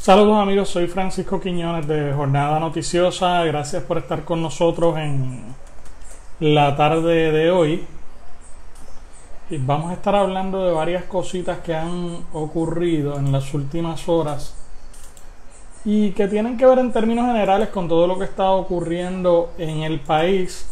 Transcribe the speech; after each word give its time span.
Saludos 0.00 0.38
amigos, 0.38 0.70
soy 0.70 0.86
Francisco 0.86 1.38
Quiñones 1.38 1.86
de 1.86 2.14
Jornada 2.14 2.58
Noticiosa. 2.58 3.44
Gracias 3.44 3.82
por 3.82 3.98
estar 3.98 4.24
con 4.24 4.40
nosotros 4.40 4.96
en 4.96 5.54
la 6.40 6.74
tarde 6.74 7.30
de 7.30 7.50
hoy. 7.50 7.84
Y 9.50 9.58
vamos 9.58 9.90
a 9.90 9.92
estar 9.92 10.14
hablando 10.14 10.64
de 10.64 10.72
varias 10.72 11.04
cositas 11.04 11.58
que 11.58 11.74
han 11.74 12.24
ocurrido 12.32 13.18
en 13.18 13.30
las 13.30 13.52
últimas 13.52 14.08
horas 14.08 14.54
y 15.84 16.12
que 16.12 16.28
tienen 16.28 16.56
que 16.56 16.64
ver 16.64 16.78
en 16.78 16.94
términos 16.94 17.26
generales 17.26 17.68
con 17.68 17.86
todo 17.86 18.06
lo 18.06 18.18
que 18.18 18.24
está 18.24 18.52
ocurriendo 18.52 19.52
en 19.58 19.82
el 19.82 20.00
país. 20.00 20.66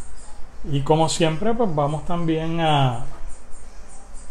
Y 0.73 0.81
como 0.81 1.07
siempre, 1.11 1.53
pues 1.53 1.75
vamos 1.75 2.07
también 2.07 2.61
a, 2.63 3.05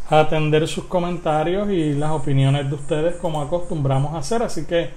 atender 0.09 0.67
sus 0.67 0.85
comentarios 0.85 1.69
y 1.69 1.93
las 1.93 2.11
opiniones 2.11 2.69
de 2.69 2.75
ustedes 2.75 3.15
como 3.17 3.41
acostumbramos 3.41 4.13
a 4.13 4.19
hacer. 4.19 4.41
Así 4.43 4.65
que 4.65 4.91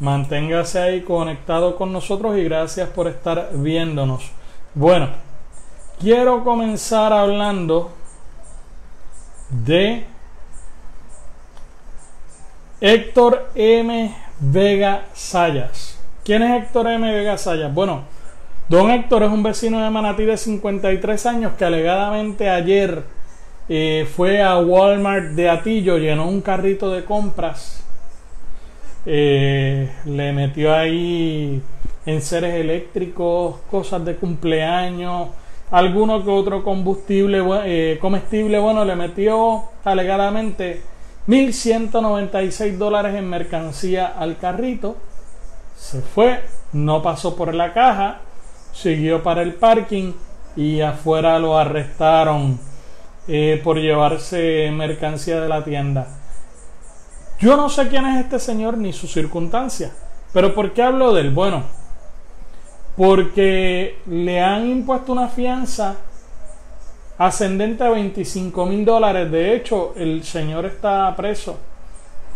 manténgase 0.00 0.80
ahí 0.80 1.02
conectado 1.02 1.76
con 1.76 1.92
nosotros 1.92 2.36
y 2.36 2.44
gracias 2.44 2.88
por 2.88 3.06
estar 3.06 3.50
viéndonos. 3.54 4.30
Bueno, 4.74 5.08
quiero 6.00 6.42
comenzar 6.42 7.12
hablando 7.12 7.92
de 9.50 10.04
Héctor 12.80 13.50
M. 13.54 14.16
Vega 14.40 15.04
Sayas. 15.12 16.00
¿Quién 16.24 16.42
es 16.42 16.62
Héctor 16.62 16.88
M. 16.88 17.12
Vega 17.12 17.38
Sayas? 17.38 17.72
Bueno, 17.72 18.02
don 18.68 18.90
Héctor 18.90 19.22
es 19.22 19.30
un 19.30 19.42
vecino 19.42 19.80
de 19.80 19.90
Manatí 19.90 20.24
de 20.24 20.36
53 20.36 21.26
años 21.26 21.52
que 21.56 21.64
alegadamente 21.64 22.50
ayer 22.50 23.04
eh, 23.68 24.08
fue 24.14 24.42
a 24.42 24.58
Walmart 24.58 25.30
de 25.30 25.48
Atillo, 25.48 25.98
llenó 25.98 26.28
un 26.28 26.40
carrito 26.40 26.90
de 26.90 27.04
compras, 27.04 27.84
eh, 29.06 29.90
le 30.04 30.32
metió 30.32 30.74
ahí 30.74 31.62
enseres 32.04 32.54
eléctricos, 32.54 33.56
cosas 33.70 34.04
de 34.04 34.16
cumpleaños, 34.16 35.28
alguno 35.70 36.24
que 36.24 36.30
otro 36.30 36.64
combustible 36.64 37.42
eh, 37.64 37.98
comestible, 38.00 38.58
bueno, 38.58 38.84
le 38.84 38.96
metió 38.96 39.64
alegadamente 39.84 40.82
1.196 41.28 42.76
dólares 42.76 43.14
en 43.14 43.28
mercancía 43.28 44.06
al 44.06 44.38
carrito. 44.38 44.96
Se 45.76 46.00
fue, 46.00 46.40
no 46.72 47.02
pasó 47.02 47.36
por 47.36 47.54
la 47.54 47.72
caja, 47.72 48.20
siguió 48.72 49.22
para 49.22 49.42
el 49.42 49.54
parking 49.54 50.12
y 50.56 50.80
afuera 50.80 51.38
lo 51.38 51.56
arrestaron 51.56 52.58
eh, 53.28 53.60
por 53.62 53.78
llevarse 53.78 54.70
mercancía 54.72 55.40
de 55.40 55.48
la 55.48 55.64
tienda. 55.64 56.08
Yo 57.38 57.56
no 57.56 57.68
sé 57.68 57.88
quién 57.88 58.06
es 58.06 58.20
este 58.24 58.38
señor 58.38 58.78
ni 58.78 58.92
su 58.92 59.06
circunstancia, 59.06 59.92
pero 60.32 60.54
¿por 60.54 60.72
qué 60.72 60.82
hablo 60.82 61.12
de 61.12 61.22
él? 61.22 61.30
Bueno, 61.30 61.64
porque 62.96 63.98
le 64.06 64.40
han 64.40 64.68
impuesto 64.68 65.12
una 65.12 65.28
fianza 65.28 65.96
ascendente 67.18 67.84
a 67.84 67.90
25 67.90 68.66
mil 68.66 68.84
dólares. 68.84 69.30
De 69.30 69.54
hecho, 69.54 69.92
el 69.96 70.24
señor 70.24 70.66
está 70.66 71.14
preso 71.16 71.58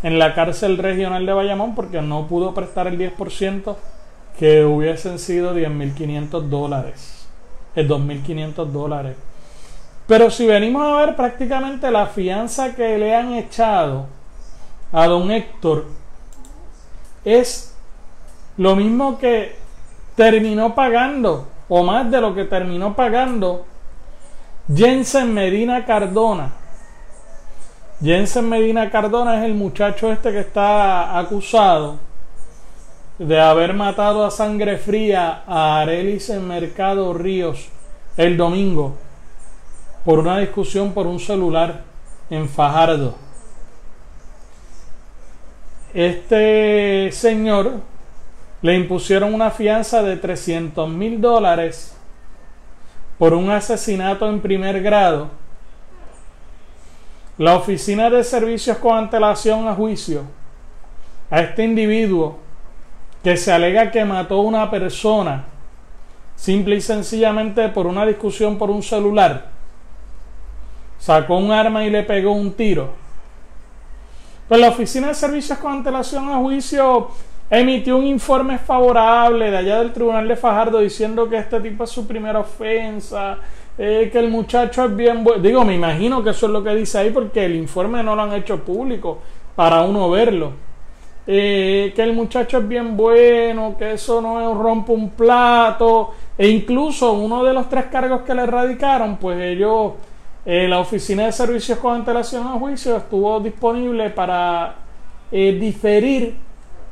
en 0.03 0.19
la 0.19 0.35
cárcel 0.35 0.79
regional 0.79 1.27
de 1.27 1.33
Bayamón 1.33 1.75
porque 1.75 2.01
no 2.01 2.27
pudo 2.27 2.55
prestar 2.55 2.87
el 2.87 2.99
10% 2.99 3.77
que 4.39 4.65
hubiesen 4.65 5.19
sido 5.19 5.55
10.500 5.55 6.43
dólares. 6.43 7.27
Es 7.75 7.89
2.500 7.89 8.67
dólares. 8.67 9.17
Pero 10.07 10.31
si 10.31 10.47
venimos 10.47 10.87
a 10.87 11.05
ver 11.05 11.17
prácticamente 11.17 11.91
la 11.91 12.07
fianza 12.07 12.75
que 12.75 12.97
le 12.97 13.15
han 13.15 13.33
echado 13.35 14.07
a 14.93 15.07
don 15.07 15.31
Héctor 15.31 15.87
es 17.25 17.77
lo 18.57 18.77
mismo 18.77 19.19
que 19.19 19.57
terminó 20.15 20.75
pagando 20.75 21.49
o 21.69 21.83
más 21.83 22.09
de 22.11 22.21
lo 22.21 22.35
que 22.35 22.45
terminó 22.45 22.95
pagando 22.95 23.67
Jensen 24.73 25.35
Medina 25.35 25.85
Cardona. 25.85 26.53
Jensen 28.01 28.49
Medina 28.49 28.91
Cardona 28.91 29.39
es 29.39 29.45
el 29.45 29.55
muchacho 29.55 30.13
este 30.13 30.31
que 30.31 30.41
está 30.41 31.19
acusado 31.19 31.97
de 33.19 33.41
haber 33.41 33.73
matado 33.73 34.25
a 34.25 34.31
sangre 34.31 34.77
fría 34.77 35.43
a 35.47 35.81
Arelis 35.81 36.31
en 36.31 36.47
Mercado 36.47 37.13
Ríos 37.15 37.69
el 38.17 38.37
domingo 38.37 38.95
por 40.07 40.21
una 40.21 40.39
discusión 40.39 40.93
por 40.93 41.09
un 41.09 41.19
celular 41.19 41.83
en 42.31 42.49
Fajardo. 42.49 43.17
Este 45.93 47.11
señor 47.11 47.81
le 48.63 48.77
impusieron 48.77 49.35
una 49.35 49.51
fianza 49.51 50.05
de 50.05 50.17
300 50.17 50.89
mil 50.89 51.21
dólares 51.21 51.97
por 53.19 53.35
un 53.35 53.51
asesinato 53.51 54.31
en 54.31 54.41
primer 54.41 54.81
grado, 54.81 55.29
la 57.37 57.57
Oficina 57.57 58.09
de 58.09 58.23
Servicios 58.23 58.79
con 58.79 58.97
antelación 58.97 59.67
a 59.67 59.75
juicio 59.75 60.23
a 61.31 61.41
este 61.41 61.65
individuo 61.65 62.39
que 63.25 63.37
se 63.37 63.51
alega 63.51 63.91
que 63.91 64.05
mató 64.05 64.37
a 64.37 64.43
una 64.43 64.71
persona 64.71 65.47
simple 66.37 66.77
y 66.77 66.81
sencillamente 66.81 67.69
por 67.71 67.89
una 67.89 68.07
discusión 68.07 68.57
por 68.57 68.71
un 68.71 68.85
celular, 68.85 69.56
sacó 70.99 71.37
un 71.37 71.53
arma 71.53 71.85
y 71.85 71.91
le 71.91 72.03
pegó 72.03 72.33
un 72.33 72.53
tiro. 72.53 72.91
Pues 74.49 74.61
la 74.61 74.69
Oficina 74.69 75.09
de 75.09 75.15
Servicios 75.15 75.59
con 75.59 75.73
antelación 75.73 76.29
a 76.29 76.37
juicio 76.37 77.09
emitió 77.51 77.97
un 77.97 78.07
informe 78.07 78.59
favorable 78.59 79.51
de 79.51 79.57
allá 79.57 79.79
del 79.79 79.93
Tribunal 79.93 80.27
de 80.27 80.37
Fajardo 80.37 80.79
diciendo 80.81 81.29
que 81.29 81.39
este 81.39 81.61
tipo 81.61 81.85
es 81.85 81.91
su 81.91 82.07
primera 82.07 82.41
ofensa, 82.41 83.39
eh, 83.79 84.09
que 84.11 84.19
el 84.19 84.31
muchacho 84.31 84.85
es 84.85 84.97
bien 84.97 85.23
bueno. 85.23 85.43
Digo, 85.43 85.65
me 85.65 85.75
imagino 85.75 86.23
que 86.23 86.31
eso 86.31 86.47
es 86.47 86.53
lo 86.53 86.63
que 86.63 86.75
dice 86.75 86.99
ahí 86.99 87.11
porque 87.11 87.45
el 87.45 87.57
informe 87.57 88.03
no 88.03 88.15
lo 88.17 88.23
han 88.23 88.33
hecho 88.35 88.65
público 88.65 89.19
para 89.55 89.83
uno 89.83 90.11
verlo. 90.11 90.53
Eh, 91.29 91.93
que 91.97 92.03
el 92.03 92.13
muchacho 92.13 92.59
es 92.59 92.69
bien 92.69 92.97
bueno, 92.97 93.75
que 93.77 93.95
eso 93.95 94.21
no 94.21 94.55
rompe 94.55 94.93
un 94.93 95.11
plato, 95.11 96.15
e 96.39 96.47
incluso 96.47 97.15
uno 97.15 97.43
de 97.43 97.53
los 97.53 97.69
tres 97.69 97.87
cargos 97.87 98.23
que 98.23 98.33
le 98.33 98.43
erradicaron, 98.43 99.17
pues 99.17 99.41
ellos, 99.41 99.95
eh, 100.47 100.67
la 100.69 100.79
Oficina 100.79 101.27
de 101.27 101.33
Servicios 101.33 101.79
con 101.79 101.97
antelación 101.97 102.47
a 102.47 102.53
juicio 102.53 102.97
estuvo 102.97 103.41
disponible 103.41 104.11
para 104.11 104.77
diferir 105.31 106.37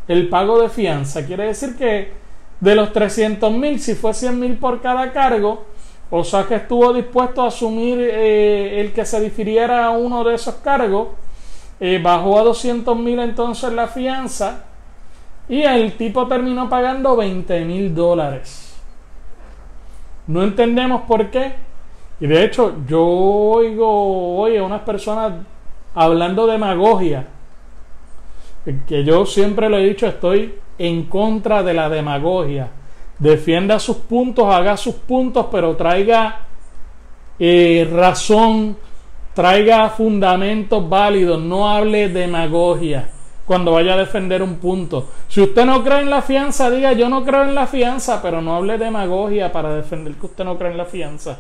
el 0.09 0.29
pago 0.29 0.61
de 0.61 0.69
fianza. 0.69 1.25
Quiere 1.25 1.47
decir 1.47 1.77
que 1.77 2.13
de 2.61 2.75
los 2.75 2.93
300 2.93 3.53
mil, 3.53 3.81
si 3.81 3.95
fue 3.95 4.15
100 4.15 4.39
mil 4.39 4.57
por 4.59 4.81
cada 4.81 5.13
cargo, 5.13 5.65
o 6.11 6.25
sea 6.25 6.47
que 6.47 6.57
estuvo 6.57 6.93
dispuesto 6.93 7.43
a 7.43 7.49
asumir 7.49 7.99
eh, 8.01 8.81
el 8.81 8.93
que 8.93 9.05
se 9.05 9.21
difiriera 9.21 9.91
uno 9.91 10.25
de 10.25 10.35
esos 10.35 10.55
cargos, 10.57 11.09
eh, 11.81 12.01
bajó 12.03 12.39
a 12.39 12.45
200 12.45 12.97
mil 12.97 13.19
entonces 13.19 13.73
la 13.73 13.89
fianza 13.89 14.65
y 15.49 15.63
el 15.63 15.97
tipo 15.97 16.27
terminó 16.27 16.69
pagando 16.69 17.17
20 17.17 17.65
mil 17.65 17.95
dólares. 17.95 18.75
No 20.27 20.43
entendemos 20.43 21.03
por 21.03 21.31
qué. 21.31 21.53
Y 22.21 22.27
de 22.27 22.45
hecho, 22.45 22.77
yo 22.87 23.05
oigo 23.05 24.39
hoy 24.39 24.57
a 24.57 24.63
unas 24.63 24.83
personas 24.83 25.33
hablando 25.95 26.47
demagogia 26.47 27.29
que 28.87 29.05
yo 29.05 29.27
siempre 29.27 29.69
le 29.69 29.83
he 29.83 29.89
dicho, 29.89 30.07
estoy 30.07 30.55
en 30.79 31.05
contra 31.05 31.63
de 31.63 31.75
la 31.75 31.89
demagogia. 31.89 32.71
Defienda 33.19 33.79
sus 33.79 33.99
puntos, 33.99 34.53
haga 34.53 34.77
sus 34.77 34.95
puntos, 34.95 35.47
pero 35.51 35.77
traiga 35.77 36.41
eh, 37.39 37.89
razón, 37.93 38.77
traiga 39.35 39.89
fundamentos 39.91 40.89
válidos, 40.89 41.41
no 41.41 41.69
hable 41.69 42.09
demagogia 42.09 43.11
cuando 43.45 43.73
vaya 43.73 43.95
a 43.95 43.99
defender 43.99 44.43
un 44.43 44.57
punto. 44.57 45.09
Si 45.29 45.43
usted 45.43 45.67
no 45.67 45.85
cree 45.85 46.01
en 46.01 46.11
la 46.11 46.23
fianza, 46.23 46.71
diga 46.71 46.93
yo 46.93 47.11
no 47.11 47.25
creo 47.25 47.45
en 47.45 47.55
la 47.55 47.67
fianza, 47.67 48.23
pero 48.23 48.41
no 48.41 48.57
hable 48.57 48.79
demagogia 48.79 49.53
para 49.53 49.75
defender 49.75 50.15
que 50.15 50.27
usted 50.27 50.45
no 50.45 50.57
cree 50.57 50.71
en 50.71 50.79
la 50.79 50.87
fianza. 50.87 51.39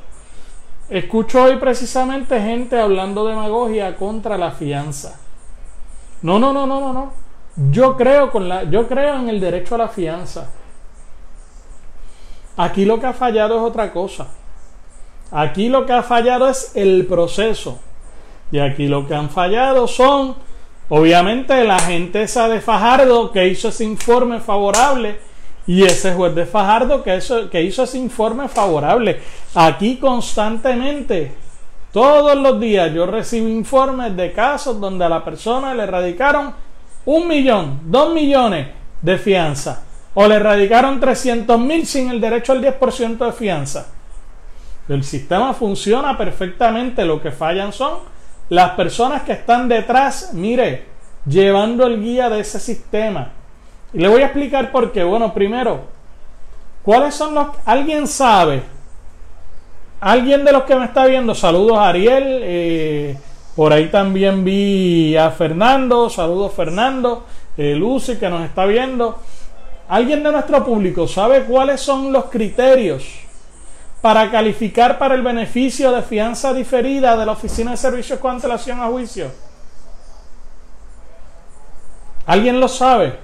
Escucho 0.88 1.44
hoy 1.44 1.56
precisamente 1.56 2.40
gente 2.40 2.78
hablando 2.78 3.26
demagogia 3.26 3.96
contra 3.96 4.36
la 4.36 4.50
fianza. 4.50 5.18
No, 6.22 6.38
no, 6.38 6.52
no, 6.52 6.66
no, 6.66 6.80
no, 6.80 6.92
no. 6.92 7.12
Yo 7.70 7.96
creo 7.96 8.30
con 8.30 8.48
la, 8.48 8.64
yo 8.64 8.86
creo 8.88 9.16
en 9.16 9.28
el 9.28 9.40
derecho 9.40 9.76
a 9.76 9.78
la 9.78 9.88
fianza. 9.88 10.50
Aquí 12.56 12.84
lo 12.84 13.00
que 13.00 13.06
ha 13.06 13.12
fallado 13.12 13.56
es 13.56 13.62
otra 13.62 13.92
cosa. 13.92 14.28
Aquí 15.30 15.68
lo 15.68 15.86
que 15.86 15.92
ha 15.92 16.02
fallado 16.02 16.48
es 16.48 16.72
el 16.74 17.06
proceso. 17.06 17.80
Y 18.52 18.58
aquí 18.58 18.86
lo 18.86 19.06
que 19.06 19.14
han 19.14 19.30
fallado 19.30 19.88
son, 19.88 20.36
obviamente, 20.88 21.64
la 21.64 21.78
gente 21.78 22.22
esa 22.22 22.48
de 22.48 22.60
Fajardo 22.60 23.32
que 23.32 23.48
hizo 23.48 23.68
ese 23.68 23.84
informe 23.84 24.40
favorable 24.40 25.18
y 25.66 25.82
ese 25.84 26.12
juez 26.12 26.34
de 26.34 26.46
Fajardo 26.46 27.02
que, 27.02 27.62
hizo 27.62 27.82
ese 27.82 27.98
informe 27.98 28.48
favorable. 28.48 29.20
Aquí 29.54 29.96
constantemente 29.96 31.32
todos 31.92 32.36
los 32.36 32.60
días 32.60 32.92
yo 32.92 33.06
recibo 33.06 33.48
informes 33.48 34.16
de 34.16 34.32
casos 34.32 34.80
donde 34.80 35.04
a 35.04 35.08
la 35.08 35.24
persona 35.24 35.74
le 35.74 35.86
radicaron 35.86 36.52
un 37.06 37.28
millón, 37.28 37.80
dos 37.84 38.12
millones 38.12 38.68
de 39.00 39.18
fianza. 39.18 39.84
O 40.14 40.26
le 40.28 40.38
radicaron 40.38 41.00
300 41.00 41.58
mil 41.58 41.86
sin 41.86 42.10
el 42.10 42.20
derecho 42.20 42.52
al 42.52 42.62
10% 42.62 43.18
de 43.18 43.32
fianza. 43.32 43.86
El 44.88 45.02
sistema 45.02 45.52
funciona 45.54 46.16
perfectamente. 46.16 47.04
Lo 47.04 47.20
que 47.20 47.32
fallan 47.32 47.72
son 47.72 47.98
las 48.48 48.70
personas 48.70 49.22
que 49.22 49.32
están 49.32 49.68
detrás, 49.68 50.30
mire, 50.32 50.86
llevando 51.26 51.86
el 51.86 52.00
guía 52.00 52.28
de 52.28 52.40
ese 52.40 52.60
sistema. 52.60 53.32
Y 53.94 53.98
le 53.98 54.08
voy 54.08 54.22
a 54.22 54.26
explicar 54.26 54.72
por 54.72 54.90
qué. 54.90 55.04
Bueno, 55.04 55.32
primero, 55.32 55.82
¿cuáles 56.82 57.14
son 57.14 57.32
los... 57.32 57.46
¿Alguien 57.64 58.08
sabe? 58.08 58.62
¿Alguien 60.00 60.44
de 60.44 60.52
los 60.52 60.64
que 60.64 60.74
me 60.74 60.84
está 60.84 61.06
viendo? 61.06 61.32
Saludos 61.32 61.78
a 61.78 61.88
Ariel. 61.88 62.40
Eh, 62.42 63.16
por 63.54 63.72
ahí 63.72 63.88
también 63.88 64.44
vi 64.44 65.16
a 65.16 65.30
Fernando. 65.30 66.10
Saludos 66.10 66.52
Fernando. 66.54 67.24
Eh, 67.56 67.76
Lucy 67.76 68.16
que 68.16 68.28
nos 68.28 68.44
está 68.44 68.66
viendo. 68.66 69.20
¿Alguien 69.88 70.24
de 70.24 70.32
nuestro 70.32 70.64
público 70.64 71.06
sabe 71.06 71.44
cuáles 71.44 71.80
son 71.80 72.12
los 72.12 72.24
criterios 72.24 73.20
para 74.02 74.28
calificar 74.30 74.98
para 74.98 75.14
el 75.14 75.22
beneficio 75.22 75.92
de 75.92 76.02
fianza 76.02 76.52
diferida 76.52 77.16
de 77.16 77.26
la 77.26 77.32
Oficina 77.32 77.70
de 77.70 77.76
Servicios 77.76 78.18
con 78.18 78.32
antelación 78.32 78.80
a 78.80 78.88
juicio? 78.88 79.30
¿Alguien 82.26 82.58
lo 82.58 82.66
sabe? 82.66 83.23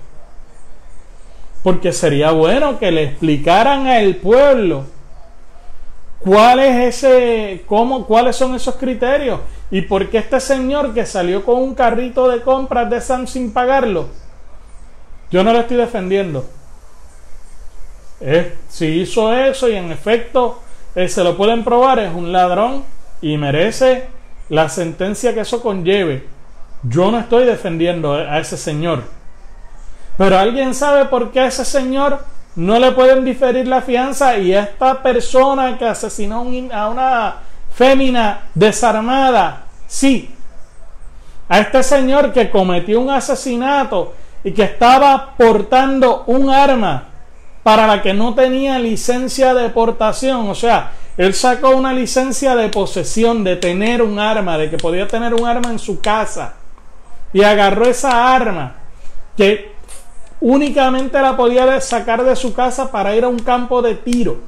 Porque 1.62 1.92
sería 1.92 2.30
bueno 2.30 2.78
que 2.78 2.90
le 2.90 3.04
explicaran 3.04 3.86
al 3.86 4.16
pueblo 4.16 4.84
cuál 6.20 6.60
es 6.60 6.96
ese, 6.96 7.64
cómo, 7.66 8.06
cuáles 8.06 8.36
son 8.36 8.54
esos 8.54 8.76
criterios 8.76 9.40
y 9.70 9.82
por 9.82 10.08
qué 10.08 10.18
este 10.18 10.40
señor 10.40 10.94
que 10.94 11.06
salió 11.06 11.44
con 11.44 11.56
un 11.56 11.74
carrito 11.74 12.28
de 12.28 12.42
compras 12.42 12.88
de 12.90 13.00
Sam 13.00 13.26
sin 13.26 13.52
pagarlo. 13.52 14.08
Yo 15.30 15.44
no 15.44 15.52
lo 15.52 15.60
estoy 15.60 15.76
defendiendo. 15.76 16.48
si 18.68 18.86
hizo 18.86 19.32
eso 19.32 19.68
y 19.68 19.76
en 19.76 19.92
efecto 19.92 20.60
eh, 20.94 21.08
se 21.08 21.22
lo 21.22 21.36
pueden 21.36 21.64
probar, 21.64 21.98
es 22.00 22.12
un 22.12 22.32
ladrón 22.32 22.84
y 23.22 23.36
merece 23.36 24.08
la 24.48 24.68
sentencia 24.68 25.32
que 25.34 25.40
eso 25.40 25.62
conlleve. 25.62 26.26
Yo 26.82 27.10
no 27.10 27.18
estoy 27.18 27.44
defendiendo 27.44 28.14
a 28.14 28.38
ese 28.38 28.56
señor. 28.56 29.04
Pero 30.20 30.38
alguien 30.38 30.74
sabe 30.74 31.06
por 31.06 31.30
qué 31.30 31.40
a 31.40 31.46
ese 31.46 31.64
señor 31.64 32.18
no 32.56 32.78
le 32.78 32.92
pueden 32.92 33.24
diferir 33.24 33.66
la 33.66 33.80
fianza 33.80 34.36
y 34.36 34.52
esta 34.52 35.02
persona 35.02 35.78
que 35.78 35.86
asesinó 35.86 36.44
a 36.74 36.88
una 36.90 37.36
fémina 37.74 38.42
desarmada, 38.54 39.64
sí. 39.86 40.34
A 41.48 41.60
este 41.60 41.82
señor 41.82 42.34
que 42.34 42.50
cometió 42.50 43.00
un 43.00 43.08
asesinato 43.08 44.12
y 44.44 44.52
que 44.52 44.64
estaba 44.64 45.36
portando 45.38 46.24
un 46.26 46.50
arma 46.50 47.04
para 47.62 47.86
la 47.86 48.02
que 48.02 48.12
no 48.12 48.34
tenía 48.34 48.78
licencia 48.78 49.54
de 49.54 49.70
portación, 49.70 50.50
o 50.50 50.54
sea, 50.54 50.92
él 51.16 51.32
sacó 51.32 51.70
una 51.70 51.94
licencia 51.94 52.54
de 52.56 52.68
posesión, 52.68 53.42
de 53.42 53.56
tener 53.56 54.02
un 54.02 54.18
arma, 54.18 54.58
de 54.58 54.68
que 54.68 54.76
podía 54.76 55.08
tener 55.08 55.32
un 55.32 55.48
arma 55.48 55.70
en 55.70 55.78
su 55.78 55.98
casa. 56.02 56.56
Y 57.32 57.42
agarró 57.42 57.86
esa 57.86 58.34
arma 58.34 58.74
que 59.34 59.79
únicamente 60.40 61.20
la 61.20 61.36
podía 61.36 61.80
sacar 61.80 62.24
de 62.24 62.36
su 62.36 62.54
casa 62.54 62.90
para 62.90 63.14
ir 63.14 63.24
a 63.24 63.28
un 63.28 63.38
campo 63.38 63.82
de 63.82 63.94
tiro. 63.94 64.38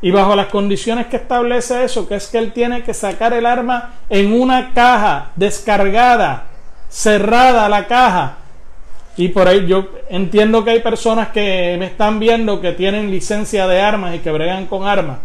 Y 0.00 0.10
bajo 0.10 0.34
las 0.34 0.46
condiciones 0.46 1.06
que 1.06 1.16
establece 1.16 1.84
eso, 1.84 2.08
que 2.08 2.16
es 2.16 2.26
que 2.26 2.38
él 2.38 2.52
tiene 2.52 2.82
que 2.82 2.92
sacar 2.92 3.32
el 3.32 3.46
arma 3.46 3.94
en 4.10 4.32
una 4.32 4.74
caja 4.74 5.30
descargada, 5.36 6.46
cerrada 6.88 7.68
la 7.68 7.86
caja. 7.86 8.38
Y 9.16 9.28
por 9.28 9.46
ahí 9.46 9.66
yo 9.66 9.90
entiendo 10.08 10.64
que 10.64 10.70
hay 10.70 10.80
personas 10.80 11.28
que 11.28 11.76
me 11.78 11.86
están 11.86 12.18
viendo 12.18 12.60
que 12.60 12.72
tienen 12.72 13.12
licencia 13.12 13.68
de 13.68 13.80
armas 13.80 14.16
y 14.16 14.18
que 14.18 14.32
bregan 14.32 14.66
con 14.66 14.88
armas. 14.88 15.18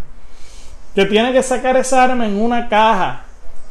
Que 0.94 1.06
tiene 1.06 1.34
que 1.34 1.42
sacar 1.42 1.76
esa 1.78 2.04
arma 2.04 2.28
en 2.28 2.40
una 2.40 2.70
caja 2.70 3.24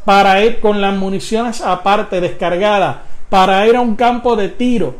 para 0.04 0.42
ir 0.42 0.58
con 0.58 0.80
las 0.80 0.94
municiones 0.94 1.60
aparte, 1.60 2.20
descargadas, 2.20 2.96
para 3.28 3.66
ir 3.66 3.76
a 3.76 3.80
un 3.80 3.96
campo 3.96 4.36
de 4.36 4.48
tiro. 4.48 4.94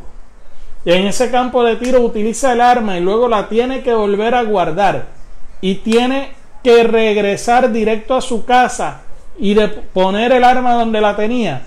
Y 0.85 0.93
en 0.93 1.07
ese 1.07 1.31
campo 1.31 1.65
de 1.65 1.77
tiro 1.77 2.01
utiliza 2.01 2.53
el 2.53 2.61
arma 2.61 2.97
y 2.97 3.01
luego 3.01 3.29
la 3.29 3.49
tiene 3.49 3.83
que 3.83 3.93
volver 3.93 4.35
a 4.35 4.43
guardar. 4.45 5.07
Y 5.61 5.77
tiene 5.77 6.31
que 6.63 6.85
regresar 6.85 7.73
directo 7.73 8.15
a 8.15 8.21
su 8.21 8.45
casa 8.45 9.03
y 9.39 9.55
poner 9.93 10.33
el 10.33 10.45
arma 10.45 10.75
donde 10.75 11.01
la 11.01 11.17
tenía. 11.17 11.63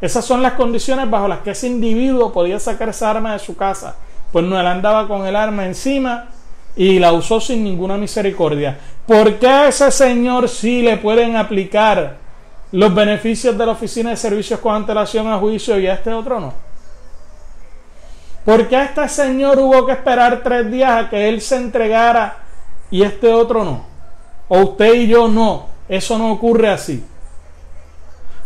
Esas 0.00 0.24
son 0.24 0.42
las 0.42 0.54
condiciones 0.54 1.08
bajo 1.08 1.28
las 1.28 1.38
que 1.40 1.52
ese 1.52 1.66
individuo 1.66 2.32
podía 2.32 2.58
sacar 2.58 2.88
esa 2.88 3.10
arma 3.10 3.32
de 3.32 3.38
su 3.38 3.56
casa. 3.56 3.96
Pues 4.32 4.44
no, 4.44 4.58
él 4.58 4.66
andaba 4.66 5.06
con 5.06 5.26
el 5.26 5.36
arma 5.36 5.66
encima 5.66 6.26
y 6.76 6.98
la 6.98 7.12
usó 7.12 7.40
sin 7.40 7.62
ninguna 7.62 7.96
misericordia. 7.96 8.76
¿Por 9.06 9.38
qué 9.38 9.46
a 9.46 9.68
ese 9.68 9.90
señor 9.90 10.48
sí 10.48 10.82
le 10.82 10.96
pueden 10.96 11.36
aplicar 11.36 12.23
los 12.74 12.92
beneficios 12.92 13.56
de 13.56 13.66
la 13.66 13.70
Oficina 13.70 14.10
de 14.10 14.16
Servicios 14.16 14.58
con 14.58 14.74
antelación 14.74 15.28
a 15.28 15.38
juicio 15.38 15.78
y 15.78 15.86
a 15.86 15.94
este 15.94 16.12
otro 16.12 16.40
no. 16.40 16.52
¿Por 18.44 18.66
qué 18.66 18.74
a 18.74 18.84
este 18.86 19.08
señor 19.08 19.60
hubo 19.60 19.86
que 19.86 19.92
esperar 19.92 20.42
tres 20.42 20.68
días 20.68 20.90
a 20.90 21.08
que 21.08 21.28
él 21.28 21.40
se 21.40 21.54
entregara 21.54 22.38
y 22.90 23.02
este 23.02 23.32
otro 23.32 23.64
no? 23.64 23.84
O 24.48 24.58
usted 24.58 24.92
y 24.92 25.06
yo 25.06 25.28
no. 25.28 25.66
Eso 25.88 26.18
no 26.18 26.32
ocurre 26.32 26.68
así. 26.68 27.04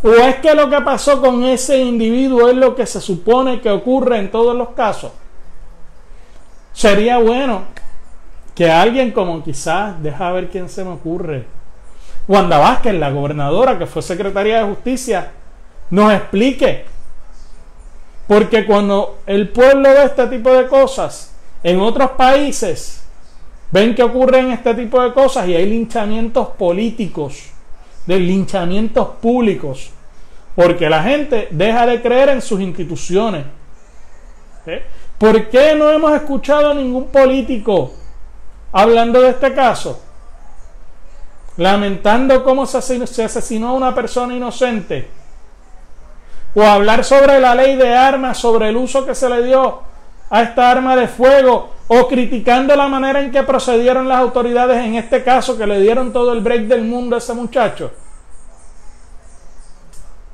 ¿O 0.03 0.11
es 0.11 0.37
que 0.37 0.55
lo 0.55 0.69
que 0.69 0.81
pasó 0.83 1.23
con 1.23 1.43
ese 1.45 1.79
individuo 1.79 2.51
es 2.51 2.55
lo 2.55 2.77
que 2.77 2.85
se 2.85 3.01
supone 3.01 3.63
que 3.63 3.71
ocurre 3.71 4.19
en 4.19 4.31
todos 4.31 4.55
los 4.55 4.69
casos? 4.71 5.13
Sería 6.75 7.17
bueno 7.17 7.63
que 8.55 8.71
alguien 8.71 9.11
como 9.11 9.43
quizás, 9.43 10.03
deja 10.03 10.31
ver 10.33 10.51
quién 10.51 10.69
se 10.69 10.85
me 10.85 10.91
ocurre, 10.91 11.47
Wanda 12.29 12.59
Vázquez, 12.59 12.95
la 12.95 13.11
gobernadora 13.11 13.79
que 13.79 13.87
fue 13.87 14.03
secretaria 14.03 14.59
de 14.59 14.69
justicia, 14.69 15.33
nos 15.91 16.13
explique. 16.13 16.85
Porque 18.27 18.67
cuando 18.67 19.21
el 19.27 19.49
pueblo 19.49 19.89
ve 19.89 20.05
este 20.05 20.27
tipo 20.27 20.53
de 20.53 20.69
cosas 20.69 21.35
en 21.63 21.81
otros 21.81 22.11
países, 22.11 23.03
ven 23.71 23.95
que 23.95 24.03
ocurren 24.03 24.53
este 24.53 24.75
tipo 24.75 25.03
de 25.03 25.15
cosas 25.15 25.49
y 25.49 25.55
hay 25.55 25.65
linchamientos 25.65 26.49
políticos, 26.49 27.51
de 28.07 28.19
linchamientos 28.19 29.09
públicos, 29.23 29.91
porque 30.55 30.91
la 30.91 31.03
gente 31.03 31.49
deja 31.51 31.87
de 31.87 32.03
creer 32.03 32.29
en 32.29 32.43
sus 32.43 32.61
instituciones. 32.61 33.47
¿Eh? 34.67 34.83
¿Por 35.17 35.49
qué 35.49 35.75
no 35.75 35.91
hemos 35.91 36.13
escuchado 36.13 36.73
a 36.73 36.75
ningún 36.75 37.09
político 37.09 37.93
hablando 38.71 39.23
de 39.23 39.31
este 39.31 39.55
caso? 39.55 40.03
Lamentando 41.59 42.45
cómo 42.45 42.67
se 42.67 42.79
asesinó 43.25 43.69
a 43.71 43.73
una 43.73 43.95
persona 43.95 44.35
inocente, 44.35 45.09
o 46.55 46.63
hablar 46.63 47.05
sobre 47.05 47.41
la 47.41 47.55
ley 47.55 47.77
de 47.77 47.95
armas, 47.95 48.39
sobre 48.39 48.69
el 48.69 48.77
uso 48.77 49.05
que 49.05 49.15
se 49.15 49.29
le 49.29 49.43
dio 49.43 49.83
a 50.31 50.43
esta 50.43 50.71
arma 50.71 50.95
de 50.95 51.09
fuego, 51.09 51.75
o 51.89 52.07
criticando 52.07 52.77
la 52.77 52.87
manera 52.87 53.21
en 53.21 53.33
que 53.33 53.43
procedieron 53.43 54.09
las 54.09 54.19
autoridades 54.19 54.85
en 54.85 54.95
este 54.95 55.25
caso, 55.25 55.59
que 55.59 55.67
le 55.67 55.81
dieron 55.81 56.13
todo 56.13 56.33
el 56.33 56.41
break 56.41 56.63
del 56.63 56.85
mundo 56.85 57.17
a 57.17 57.19
ese 57.19 57.35
muchacho. 57.35 57.91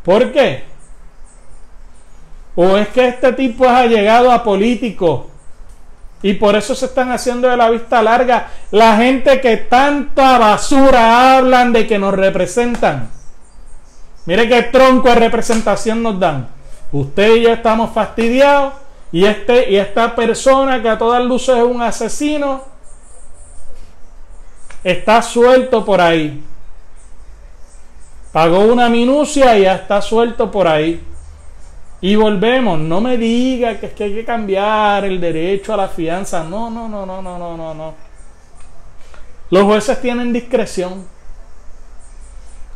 ¿Por 0.04 0.30
qué? 0.30 0.64
¿O 2.54 2.76
es 2.76 2.88
que 2.88 3.08
este 3.08 3.32
tipo 3.32 3.66
ha 3.66 3.86
llegado 3.86 4.30
a 4.30 4.44
político 4.44 5.30
y 6.22 6.34
por 6.34 6.56
eso 6.56 6.74
se 6.74 6.86
están 6.86 7.12
haciendo 7.12 7.48
de 7.48 7.56
la 7.56 7.70
vista 7.70 8.02
larga 8.02 8.48
la 8.70 8.96
gente 8.96 9.40
que 9.40 9.56
tanta 9.58 10.38
basura 10.38 11.36
hablan 11.36 11.72
de 11.72 11.86
que 11.86 11.98
nos 11.98 12.14
representan. 12.14 13.10
Mire 14.26 14.48
qué 14.48 14.62
tronco 14.62 15.08
de 15.08 15.16
representación 15.16 16.02
nos 16.02 16.18
dan. 16.18 16.48
Usted 16.92 17.36
y 17.36 17.42
yo 17.42 17.52
estamos 17.52 17.92
fastidiados 17.92 18.74
y, 19.12 19.26
este, 19.26 19.70
y 19.70 19.76
esta 19.76 20.14
persona 20.14 20.80
que 20.80 20.88
a 20.88 20.98
todas 20.98 21.22
luces 21.22 21.56
es 21.56 21.64
un 21.64 21.82
asesino 21.82 22.74
está 24.84 25.22
suelto 25.22 25.84
por 25.84 26.00
ahí. 26.00 26.44
Pagó 28.30 28.60
una 28.60 28.88
minucia 28.88 29.56
y 29.58 29.62
ya 29.62 29.76
está 29.76 30.02
suelto 30.02 30.50
por 30.50 30.68
ahí. 30.68 31.02
Y 32.04 32.16
volvemos, 32.16 32.78
no 32.78 33.00
me 33.00 33.16
diga 33.16 33.80
que 33.80 33.86
es 33.86 33.92
que 33.94 34.04
hay 34.04 34.12
que 34.12 34.26
cambiar 34.26 35.06
el 35.06 35.18
derecho 35.18 35.72
a 35.72 35.78
la 35.78 35.88
fianza. 35.88 36.44
No, 36.44 36.68
no, 36.68 36.86
no, 36.86 37.06
no, 37.06 37.22
no, 37.22 37.38
no, 37.38 37.56
no, 37.56 37.72
no. 37.72 37.94
Los 39.48 39.62
jueces 39.62 40.02
tienen 40.02 40.30
discreción. 40.30 41.06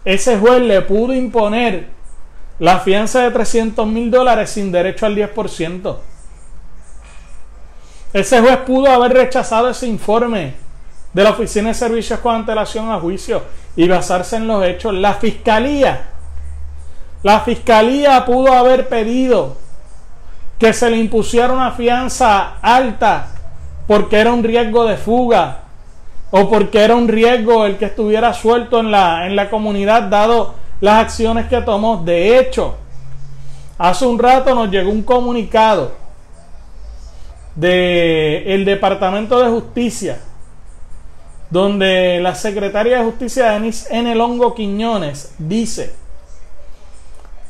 Ese 0.02 0.38
juez 0.38 0.62
le 0.62 0.80
pudo 0.80 1.12
imponer 1.12 1.88
la 2.58 2.80
fianza 2.80 3.20
de 3.20 3.30
300 3.30 3.86
mil 3.86 4.10
dólares 4.10 4.48
sin 4.48 4.72
derecho 4.72 5.04
al 5.04 5.14
10%. 5.14 5.98
Ese 8.14 8.40
juez 8.40 8.56
pudo 8.60 8.90
haber 8.90 9.12
rechazado 9.12 9.68
ese 9.68 9.88
informe 9.88 10.54
de 11.12 11.22
la 11.22 11.32
Oficina 11.32 11.68
de 11.68 11.74
Servicios 11.74 12.18
con 12.20 12.34
antelación 12.34 12.90
a 12.90 12.98
juicio 12.98 13.42
y 13.76 13.86
basarse 13.88 14.36
en 14.36 14.46
los 14.46 14.64
hechos. 14.64 14.94
La 14.94 15.12
fiscalía 15.12 16.12
la 17.22 17.40
fiscalía 17.40 18.24
pudo 18.24 18.52
haber 18.52 18.88
pedido 18.88 19.56
que 20.58 20.72
se 20.72 20.90
le 20.90 20.98
impusiera 20.98 21.52
una 21.52 21.72
fianza 21.72 22.56
alta 22.60 23.28
porque 23.86 24.18
era 24.18 24.32
un 24.32 24.44
riesgo 24.44 24.84
de 24.84 24.96
fuga 24.96 25.60
o 26.30 26.48
porque 26.48 26.80
era 26.80 26.94
un 26.94 27.08
riesgo 27.08 27.64
el 27.64 27.78
que 27.78 27.86
estuviera 27.86 28.34
suelto 28.34 28.80
en 28.80 28.90
la, 28.90 29.26
en 29.26 29.34
la 29.34 29.48
comunidad 29.48 30.02
dado 30.02 30.54
las 30.80 31.00
acciones 31.00 31.46
que 31.46 31.60
tomó. 31.62 31.96
De 31.98 32.38
hecho, 32.38 32.76
hace 33.78 34.06
un 34.06 34.18
rato 34.18 34.54
nos 34.54 34.70
llegó 34.70 34.90
un 34.90 35.02
comunicado 35.02 35.92
del 37.54 38.46
el 38.46 38.64
Departamento 38.64 39.40
de 39.40 39.48
Justicia 39.48 40.20
donde 41.50 42.20
la 42.20 42.34
secretaria 42.34 42.98
de 42.98 43.04
Justicia 43.04 43.52
Denise 43.52 43.88
N. 43.90 44.14
Longo 44.14 44.54
Quiñones 44.54 45.34
dice 45.38 45.94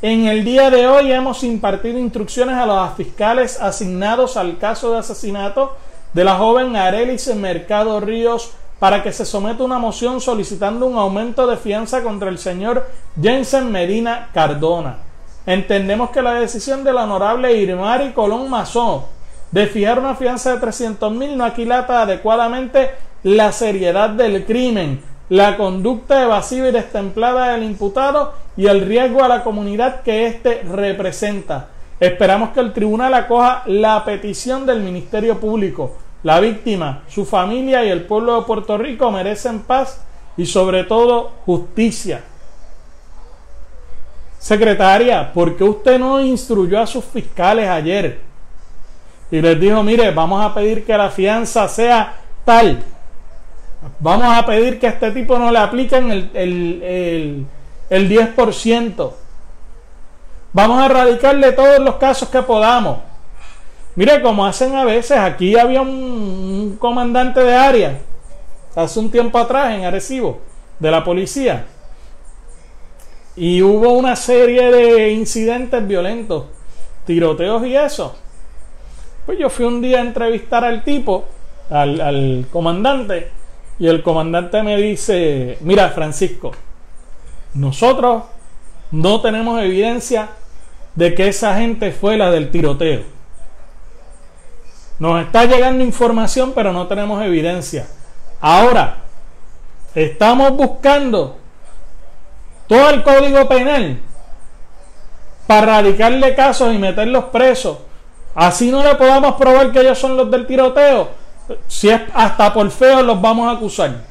en 0.01 0.27
el 0.27 0.45
día 0.45 0.71
de 0.71 0.87
hoy 0.87 1.11
hemos 1.11 1.43
impartido 1.43 1.99
instrucciones 1.99 2.57
a 2.57 2.67
los 2.67 2.95
fiscales 2.95 3.61
asignados 3.61 4.37
al 4.37 4.57
caso 4.59 4.93
de 4.93 4.99
asesinato 4.99 5.77
de 6.13 6.23
la 6.23 6.37
joven 6.37 6.77
Arelis 6.77 7.35
Mercado 7.35 7.99
Ríos 7.99 8.53
para 8.79 9.03
que 9.03 9.13
se 9.13 9.25
someta 9.25 9.65
una 9.65 9.79
moción 9.79 10.21
solicitando 10.21 10.87
un 10.87 10.97
aumento 10.97 11.49
de 11.49 11.57
fianza 11.57 12.03
contra 12.05 12.29
el 12.29 12.39
señor 12.39 12.87
Jensen 13.21 13.73
Medina 13.73 14.29
Cardona. 14.33 14.99
Entendemos 15.47 16.11
que 16.11 16.23
la 16.23 16.35
decisión 16.35 16.85
del 16.85 16.97
honorable 16.97 17.53
Irmari 17.57 18.13
Colón 18.13 18.49
Mazó 18.49 19.09
de 19.51 19.67
fijar 19.67 19.99
una 19.99 20.15
fianza 20.15 20.55
de 20.55 20.61
300 20.61 21.13
mil 21.13 21.37
no 21.37 21.45
aquilata 21.45 22.03
adecuadamente 22.03 22.93
la 23.25 23.51
seriedad 23.51 24.11
del 24.11 24.45
crimen, 24.45 25.03
la 25.29 25.57
conducta 25.57 26.23
evasiva 26.23 26.69
y 26.69 26.73
destemplada 26.73 27.53
del 27.53 27.65
imputado 27.65 28.35
y 28.57 28.67
el 28.67 28.87
riesgo 28.87 29.23
a 29.23 29.29
la 29.29 29.45
comunidad 29.45 30.03
que 30.03 30.27
éste 30.27 30.63
representa. 30.63 31.69
Esperamos 32.01 32.51
que 32.51 32.61
el 32.61 32.73
tribunal 32.73 33.15
acoja 33.15 33.63
la 33.67 34.05
petición 34.05 34.65
del 34.67 34.81
Ministerio 34.81 35.39
Público 35.39 35.97
la 36.23 36.41
víctima, 36.41 37.03
su 37.09 37.25
familia 37.25 37.85
y 37.85 37.91
el 37.91 38.05
pueblo 38.05 38.37
de 38.37 38.47
Puerto 38.47 38.77
Rico 38.77 39.11
merecen 39.11 39.61
paz 39.61 40.01
y 40.37 40.47
sobre 40.47 40.85
todo 40.85 41.33
justicia. 41.47 42.23
Secretaria, 44.39 45.33
¿por 45.33 45.57
qué 45.57 45.65
usted 45.65 45.99
no 45.99 46.21
instruyó 46.21 46.81
a 46.81 46.87
sus 46.87 47.05
fiscales 47.05 47.69
ayer? 47.69 48.21
Y 49.31 49.41
les 49.41 49.61
dijo, 49.61 49.83
mire, 49.83 50.11
vamos 50.11 50.45
a 50.45 50.55
pedir 50.55 50.85
que 50.85 50.97
la 50.97 51.11
fianza 51.11 51.69
sea 51.69 52.17
tal. 52.45 52.83
Vamos 54.01 54.37
a 54.37 54.45
pedir 54.45 54.79
que 54.81 54.87
a 54.87 54.91
este 54.91 55.11
tipo 55.13 55.39
no 55.39 55.51
le 55.51 55.59
apliquen 55.59 56.11
el, 56.11 56.31
el, 56.35 57.47
el 57.91 58.11
10%. 58.11 59.13
Vamos 60.53 60.83
a 60.83 60.87
erradicarle 60.87 61.53
todos 61.53 61.79
los 61.79 61.97
casos 61.97 62.29
que 62.29 62.43
podamos. 62.43 62.99
Mire, 63.95 64.23
como 64.23 64.47
hacen 64.47 64.77
a 64.77 64.85
veces, 64.85 65.19
aquí 65.19 65.59
había 65.59 65.83
un, 65.83 66.77
comandante 66.79 67.41
de 67.41 67.55
área 67.55 67.99
hace 68.77 69.01
un 69.01 69.11
tiempo 69.11 69.39
atrás 69.39 69.75
en 69.75 69.85
Arecibo, 69.85 70.41
de 70.79 70.91
la 70.91 71.03
policía, 71.03 71.67
y 73.35 73.61
hubo 73.61 73.91
una 73.91 74.15
serie 74.15 74.71
de 74.71 75.11
incidentes 75.11 75.85
violentos, 75.85 76.45
tiroteos 77.07 77.67
y 77.67 77.75
eso. 77.75 78.17
Pues 79.27 79.37
yo 79.37 79.51
fui 79.51 79.65
un 79.65 79.83
día 79.83 79.99
a 79.99 80.03
entrevistar 80.03 80.65
al 80.65 80.85
tipo, 80.85 81.25
al, 81.69 82.01
al 82.01 82.47
comandante, 82.53 83.33
y 83.79 83.87
el 83.87 84.03
comandante 84.03 84.63
me 84.63 84.77
dice, 84.77 85.59
mira 85.61 85.91
Francisco, 85.91 86.53
nosotros 87.55 88.25
no 88.91 89.21
tenemos 89.21 89.61
evidencia 89.63 90.31
de 90.95 91.15
que 91.15 91.29
esa 91.29 91.57
gente 91.57 91.93
fue 91.93 92.17
la 92.17 92.31
del 92.31 92.51
tiroteo. 92.51 93.03
Nos 94.99 95.23
está 95.25 95.45
llegando 95.45 95.85
información, 95.85 96.53
pero 96.55 96.73
no 96.73 96.89
tenemos 96.89 97.23
evidencia. 97.23 97.87
Ahora, 98.41 98.99
estamos 99.95 100.51
buscando 100.57 101.37
todo 102.67 102.91
el 102.91 103.03
código 103.05 103.47
penal 103.49 104.01
para 105.47 105.67
radicarle 105.67 106.35
casos 106.35 106.75
y 106.75 106.79
meterlos 106.79 107.25
presos. 107.27 107.79
Así 108.35 108.71
no 108.71 108.83
le 108.83 108.97
podamos 108.97 109.37
probar 109.37 109.73
que 109.73 109.81
ellos 109.81 109.99
son 109.99 110.17
los 110.17 110.31
del 110.31 110.47
tiroteo. 110.47 111.09
Si 111.67 111.89
es 111.89 112.01
hasta 112.15 112.53
por 112.53 112.71
feo 112.71 113.03
los 113.03 113.21
vamos 113.21 113.49
a 113.49 113.57
acusar. 113.57 114.05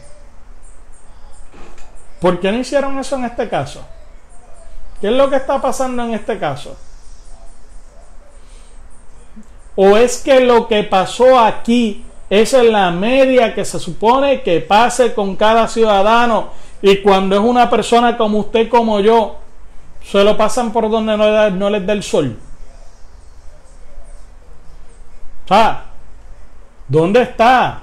¿Por 2.20 2.40
qué 2.40 2.52
no 2.52 2.58
hicieron 2.58 2.98
eso 2.98 3.16
en 3.16 3.26
este 3.26 3.48
caso? 3.48 3.86
¿Qué 5.00 5.08
es 5.08 5.14
lo 5.14 5.30
que 5.30 5.36
está 5.36 5.62
pasando 5.62 6.04
en 6.04 6.14
este 6.14 6.40
caso? 6.40 6.76
¿O 9.76 9.96
es 9.96 10.18
que 10.24 10.40
lo 10.40 10.68
que 10.68 10.84
pasó 10.84 11.40
aquí 11.40 12.04
es 12.30 12.54
en 12.54 12.72
la 12.72 12.90
media 12.90 13.54
que 13.54 13.64
se 13.64 13.80
supone 13.80 14.42
que 14.42 14.60
pase 14.60 15.14
con 15.14 15.36
cada 15.36 15.68
ciudadano 15.68 16.50
y 16.82 16.98
cuando 16.98 17.36
es 17.36 17.42
una 17.42 17.70
persona 17.70 18.18
como 18.18 18.40
usted, 18.40 18.70
como 18.70 19.00
yo, 19.00 19.38
se 20.04 20.24
lo 20.24 20.36
pasan 20.36 20.72
por 20.74 20.90
donde 20.90 21.16
no, 21.16 21.70
les 21.70 21.86
da 21.86 21.94
el 21.94 22.02
sol? 22.02 22.40
O 25.50 25.87
¿dónde 26.88 27.22
está 27.22 27.82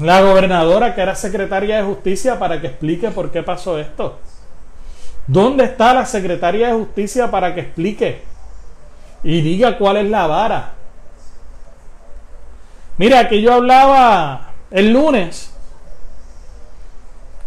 la 0.00 0.22
gobernadora 0.22 0.94
que 0.94 1.00
era 1.00 1.14
secretaria 1.14 1.78
de 1.78 1.82
justicia 1.82 2.38
para 2.38 2.60
que 2.60 2.68
explique 2.68 3.10
por 3.10 3.30
qué 3.30 3.42
pasó 3.42 3.78
esto? 3.78 4.18
¿Dónde 5.26 5.64
está 5.64 5.92
la 5.92 6.06
secretaria 6.06 6.68
de 6.68 6.74
justicia 6.74 7.30
para 7.30 7.54
que 7.54 7.60
explique? 7.60 8.22
y 9.22 9.40
diga 9.40 9.78
cuál 9.78 9.98
es 9.98 10.10
la 10.10 10.26
vara. 10.26 10.72
Mira, 12.96 13.28
que 13.28 13.40
yo 13.40 13.54
hablaba 13.54 14.52
el 14.70 14.92
lunes 14.92 15.54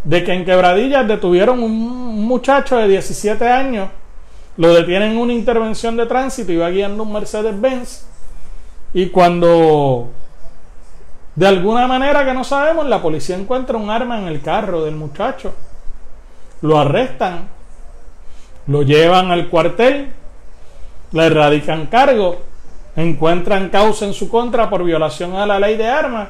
de 0.04 0.24
que 0.24 0.32
en 0.32 0.44
Quebradillas 0.44 1.06
detuvieron 1.06 1.62
un 1.62 2.24
muchacho 2.26 2.76
de 2.76 2.88
17 2.88 3.48
años, 3.48 3.90
lo 4.56 4.74
detienen 4.74 5.12
en 5.12 5.18
una 5.18 5.32
intervención 5.32 5.96
de 5.96 6.06
tránsito, 6.06 6.52
iba 6.52 6.68
guiando 6.70 7.02
un 7.02 7.12
Mercedes-Benz 7.12 8.06
y 8.94 9.08
cuando 9.08 10.10
de 11.34 11.46
alguna 11.46 11.86
manera 11.86 12.24
que 12.24 12.34
no 12.34 12.44
sabemos, 12.44 12.86
la 12.86 13.00
policía 13.00 13.36
encuentra 13.36 13.76
un 13.76 13.90
arma 13.90 14.18
en 14.18 14.28
el 14.28 14.42
carro 14.42 14.84
del 14.84 14.96
muchacho, 14.96 15.54
lo 16.60 16.78
arrestan, 16.78 17.48
lo 18.66 18.82
llevan 18.82 19.30
al 19.30 19.48
cuartel 19.48 20.12
le 21.12 21.28
radican 21.28 21.86
cargo, 21.86 22.40
encuentran 22.96 23.68
causa 23.68 24.06
en 24.06 24.14
su 24.14 24.28
contra 24.28 24.68
por 24.68 24.82
violación 24.82 25.36
a 25.36 25.46
la 25.46 25.60
ley 25.60 25.76
de 25.76 25.86
armas. 25.86 26.28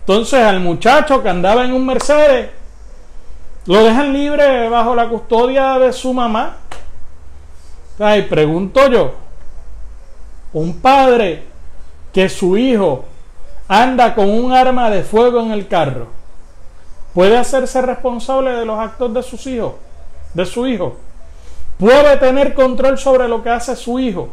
Entonces 0.00 0.42
al 0.42 0.60
muchacho 0.60 1.22
que 1.22 1.28
andaba 1.28 1.64
en 1.64 1.72
un 1.72 1.86
Mercedes, 1.86 2.50
lo 3.66 3.84
dejan 3.84 4.12
libre 4.12 4.68
bajo 4.68 4.94
la 4.94 5.08
custodia 5.08 5.78
de 5.78 5.92
su 5.92 6.12
mamá. 6.12 6.56
Y 7.98 8.22
pregunto 8.22 8.88
yo, 8.90 9.14
un 10.52 10.80
padre 10.80 11.44
que 12.12 12.28
su 12.28 12.56
hijo 12.56 13.04
anda 13.68 14.14
con 14.14 14.28
un 14.28 14.52
arma 14.52 14.90
de 14.90 15.02
fuego 15.02 15.40
en 15.40 15.52
el 15.52 15.68
carro, 15.68 16.08
¿puede 17.14 17.36
hacerse 17.38 17.80
responsable 17.82 18.52
de 18.52 18.64
los 18.64 18.78
actos 18.78 19.12
de 19.14 19.22
sus 19.22 19.46
hijos, 19.46 19.74
de 20.34 20.46
su 20.46 20.66
hijo? 20.66 20.96
puede 21.82 22.16
tener 22.18 22.54
control 22.54 22.96
sobre 22.96 23.26
lo 23.26 23.42
que 23.42 23.50
hace 23.50 23.74
su 23.74 23.98
hijo? 23.98 24.28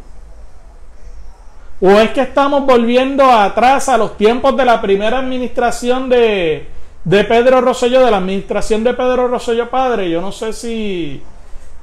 ¿O 1.81 1.89
es 1.91 2.11
que 2.11 2.21
estamos 2.21 2.63
volviendo 2.63 3.23
atrás 3.31 3.89
a 3.89 3.97
los 3.97 4.17
tiempos 4.17 4.55
de 4.55 4.65
la 4.65 4.79
primera 4.79 5.17
administración 5.17 6.09
de, 6.09 6.67
de 7.03 7.23
Pedro 7.23 7.61
Rosselló, 7.61 8.05
de 8.05 8.11
la 8.11 8.17
administración 8.17 8.83
de 8.83 8.93
Pedro 8.93 9.27
Rosselló 9.27 9.67
padre? 9.67 10.11
Yo 10.11 10.21
no 10.21 10.31
sé 10.31 10.53
si, 10.53 11.23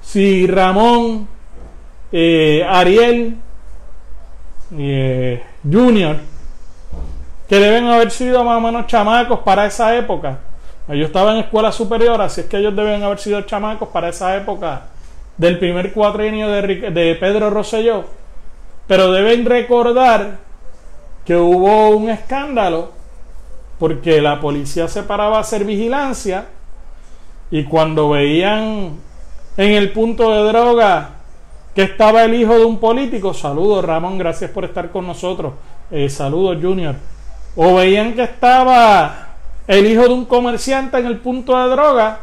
si 0.02 0.46
Ramón, 0.46 1.26
eh, 2.12 2.64
Ariel, 2.68 3.36
eh, 4.72 5.42
Junior, 5.62 6.16
que 7.48 7.56
deben 7.56 7.86
haber 7.86 8.10
sido 8.10 8.44
más 8.44 8.58
o 8.58 8.60
menos 8.60 8.86
chamacos 8.86 9.40
para 9.40 9.66
esa 9.66 9.96
época. 9.96 10.38
Yo 10.88 11.04
estaba 11.04 11.32
en 11.32 11.38
escuela 11.38 11.72
superior, 11.72 12.20
así 12.20 12.42
es 12.42 12.46
que 12.46 12.58
ellos 12.58 12.74
deben 12.74 13.02
haber 13.02 13.18
sido 13.18 13.40
chamacos 13.42 13.88
para 13.88 14.08
esa 14.08 14.36
época 14.36 14.82
del 15.36 15.58
primer 15.58 15.92
cuatrienio 15.92 16.48
de, 16.48 16.90
de 16.90 17.14
Pedro 17.16 17.50
Rosselló, 17.50 18.04
pero 18.86 19.10
deben 19.10 19.44
recordar 19.44 20.38
que 21.24 21.36
hubo 21.36 21.90
un 21.90 22.08
escándalo 22.08 22.92
porque 23.78 24.22
la 24.22 24.40
policía 24.40 24.88
se 24.88 25.02
paraba 25.02 25.38
a 25.38 25.40
hacer 25.40 25.64
vigilancia 25.64 26.46
y 27.50 27.64
cuando 27.64 28.10
veían 28.10 28.96
en 29.56 29.72
el 29.72 29.92
punto 29.92 30.30
de 30.30 30.48
droga 30.48 31.10
que 31.76 31.82
estaba 31.82 32.24
el 32.24 32.34
hijo 32.34 32.58
de 32.58 32.64
un 32.64 32.78
político, 32.78 33.34
saludos 33.34 33.84
Ramón, 33.84 34.16
gracias 34.16 34.50
por 34.50 34.64
estar 34.64 34.90
con 34.90 35.06
nosotros, 35.06 35.52
eh, 35.90 36.08
saludos 36.08 36.56
Junior, 36.58 36.94
o 37.54 37.74
veían 37.74 38.14
que 38.14 38.22
estaba 38.22 39.28
el 39.66 39.86
hijo 39.86 40.04
de 40.04 40.14
un 40.14 40.24
comerciante 40.24 40.96
en 40.96 41.04
el 41.04 41.18
punto 41.18 41.54
de 41.54 41.68
droga, 41.68 42.20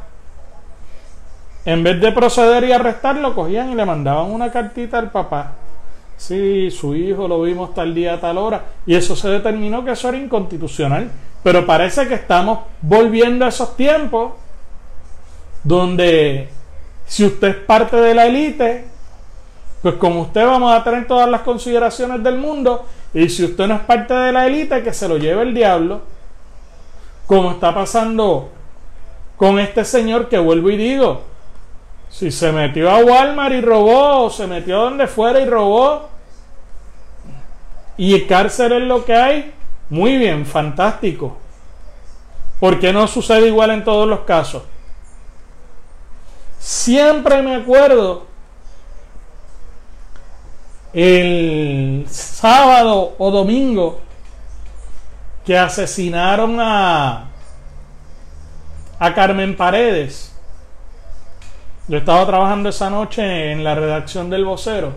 en 1.66 1.84
vez 1.84 2.02
de 2.02 2.12
proceder 2.12 2.64
y 2.64 2.72
arrestarlo, 2.72 3.36
cogían 3.36 3.72
y 3.72 3.76
le 3.76 3.86
mandaban 3.86 4.32
una 4.32 4.52
cartita 4.52 4.98
al 4.98 5.12
papá. 5.12 5.52
Sí, 6.18 6.72
su 6.72 6.96
hijo 6.96 7.28
lo 7.28 7.44
vimos 7.44 7.76
tal 7.76 7.94
día, 7.94 8.20
tal 8.20 8.40
hora. 8.40 8.64
Y 8.86 8.96
eso 8.96 9.16
se 9.16 9.30
determinó 9.30 9.86
que 9.86 9.92
eso 9.92 10.10
era 10.10 10.18
inconstitucional. 10.18 11.10
Pero 11.42 11.66
parece 11.66 12.08
que 12.08 12.16
estamos 12.16 12.60
volviendo 12.82 13.46
a 13.46 13.50
esos 13.50 13.78
tiempos 13.78 14.34
donde 15.64 16.50
si 17.06 17.26
usted 17.26 17.48
es 17.48 17.56
parte 17.56 17.96
de 17.96 18.14
la 18.14 18.26
élite, 18.26 18.93
pues 19.84 19.96
con 19.96 20.16
usted 20.16 20.46
vamos 20.46 20.74
a 20.74 20.82
tener 20.82 21.06
todas 21.06 21.30
las 21.30 21.42
consideraciones 21.42 22.24
del 22.24 22.38
mundo. 22.38 22.86
Y 23.14 23.28
si 23.28 23.44
usted 23.44 23.68
no 23.68 23.76
es 23.76 23.82
parte 23.82 24.14
de 24.14 24.32
la 24.32 24.48
élite, 24.48 24.82
que 24.82 24.94
se 24.94 25.10
lo 25.10 25.18
lleve 25.18 25.44
el 25.44 25.54
diablo. 25.54 26.02
Como 27.28 27.52
está 27.52 27.76
pasando 27.76 28.50
con 29.36 29.60
este 29.60 29.84
señor 29.84 30.30
que 30.30 30.40
vuelvo 30.40 30.70
y 30.70 30.78
digo, 30.78 31.24
si 32.10 32.32
se 32.32 32.54
metió 32.54 32.90
a 32.90 33.00
Walmart 33.00 33.56
y 33.56 33.60
robó, 33.60 34.24
o 34.24 34.30
se 34.30 34.48
metió 34.48 34.78
donde 34.84 35.06
fuera 35.06 35.42
y 35.42 35.46
robó, 35.46 36.08
y 37.98 38.22
cárcel 38.22 38.72
es 38.72 38.84
lo 38.84 39.04
que 39.04 39.16
hay, 39.16 39.54
muy 39.90 40.16
bien, 40.16 40.46
fantástico. 40.46 41.36
¿Por 42.62 42.80
qué 42.80 42.94
no 42.94 43.06
sucede 43.08 43.48
igual 43.48 43.72
en 43.72 43.84
todos 43.84 44.08
los 44.08 44.22
casos? 44.22 44.64
Siempre 46.58 47.42
me 47.42 47.56
acuerdo 47.56 48.33
el 50.94 52.06
sábado 52.10 53.16
o 53.18 53.32
domingo 53.32 54.00
que 55.46 55.58
asesinaron 55.58 56.60
a, 56.60 57.30
a 59.00 59.14
Carmen 59.14 59.56
Paredes 59.58 60.34
yo 61.86 61.98
estaba 61.98 62.26
trabajando 62.26 62.70
esa 62.70 62.90
noche 62.90 63.52
en 63.52 63.62
la 63.66 63.76
redacción 63.76 64.30
del 64.30 64.46
vocero. 64.46 64.94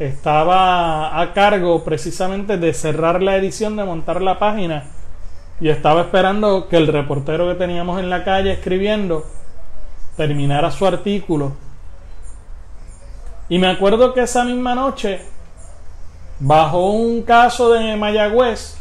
Estaba 0.00 1.20
a 1.20 1.32
cargo 1.32 1.84
precisamente 1.84 2.56
de 2.58 2.74
cerrar 2.74 3.22
la 3.22 3.36
edición, 3.36 3.76
de 3.76 3.84
montar 3.84 4.20
la 4.20 4.40
página. 4.40 4.86
Y 5.60 5.68
estaba 5.68 6.00
esperando 6.00 6.68
que 6.68 6.76
el 6.76 6.88
reportero 6.88 7.46
que 7.46 7.54
teníamos 7.54 8.00
en 8.00 8.10
la 8.10 8.24
calle 8.24 8.50
escribiendo 8.50 9.24
terminara 10.16 10.72
su 10.72 10.86
artículo. 10.86 11.52
Y 13.50 13.58
me 13.58 13.68
acuerdo 13.68 14.14
que 14.14 14.22
esa 14.22 14.44
misma 14.44 14.74
noche 14.74 15.20
bajó 16.38 16.92
un 16.92 17.20
caso 17.22 17.70
de 17.70 17.94
Mayagüez 17.96 18.78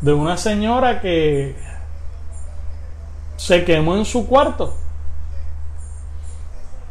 de 0.00 0.12
una 0.12 0.36
señora 0.36 1.00
que 1.00 1.56
se 3.36 3.64
quemó 3.64 3.96
en 3.96 4.04
su 4.04 4.28
cuarto 4.28 4.74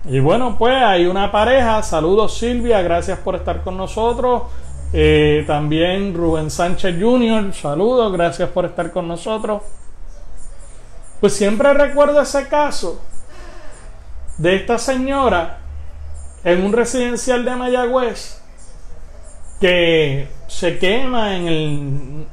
y 0.10 0.22
bueno, 0.22 0.56
pues 0.58 0.74
hay 0.74 1.06
una 1.06 1.32
pareja. 1.32 1.84
Saludos 1.84 2.38
Silvia, 2.38 2.82
gracias 2.82 3.20
por 3.20 3.36
estar 3.36 3.62
con 3.62 3.76
nosotros. 3.76 4.44
Eh, 4.94 5.44
también 5.46 6.14
Rubén 6.14 6.50
Sánchez 6.50 6.96
Jr., 6.98 7.54
saludos, 7.54 8.14
gracias 8.14 8.50
por 8.50 8.64
estar 8.64 8.92
con 8.92 9.06
nosotros. 9.06 9.64
Pues 11.20 11.36
siempre 11.36 11.74
recuerdo 11.74 12.22
ese 12.22 12.48
caso 12.48 13.02
de 14.38 14.56
esta 14.56 14.78
señora 14.78 15.58
en 16.48 16.64
un 16.64 16.72
residencial 16.72 17.44
de 17.44 17.56
Mayagüez 17.58 18.42
que 19.60 20.30
se 20.48 20.80
quema 20.80 21.36
en 21.36 21.48
el. 21.48 22.28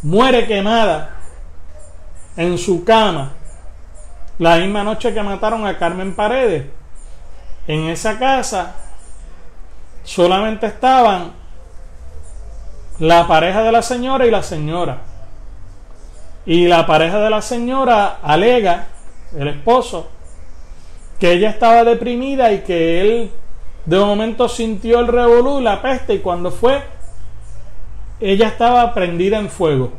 muere 0.00 0.46
quemada 0.46 1.16
en 2.34 2.56
su 2.56 2.82
cama 2.82 3.32
la 4.38 4.56
misma 4.56 4.82
noche 4.82 5.12
que 5.12 5.22
mataron 5.22 5.66
a 5.66 5.76
Carmen 5.76 6.14
Paredes 6.14 6.64
en 7.66 7.90
esa 7.90 8.18
casa 8.18 8.74
solamente 10.02 10.66
estaban 10.66 11.32
la 13.00 13.28
pareja 13.28 13.62
de 13.62 13.72
la 13.72 13.82
señora 13.82 14.24
y 14.24 14.30
la 14.30 14.42
señora. 14.42 15.02
Y 16.46 16.68
la 16.68 16.86
pareja 16.86 17.18
de 17.20 17.28
la 17.30 17.42
señora 17.42 18.18
alega, 18.22 18.86
el 19.36 19.48
esposo, 19.48 20.08
que 21.20 21.32
ella 21.32 21.50
estaba 21.50 21.84
deprimida 21.84 22.50
y 22.52 22.62
que 22.62 23.00
él 23.00 23.30
de 23.84 23.98
momento 23.98 24.48
sintió 24.48 25.00
el 25.00 25.08
revolú 25.08 25.60
y 25.60 25.64
la 25.64 25.82
peste 25.82 26.14
y 26.14 26.18
cuando 26.20 26.50
fue, 26.50 26.82
ella 28.20 28.48
estaba 28.48 28.94
prendida 28.94 29.38
en 29.38 29.48
fuego. 29.48 29.92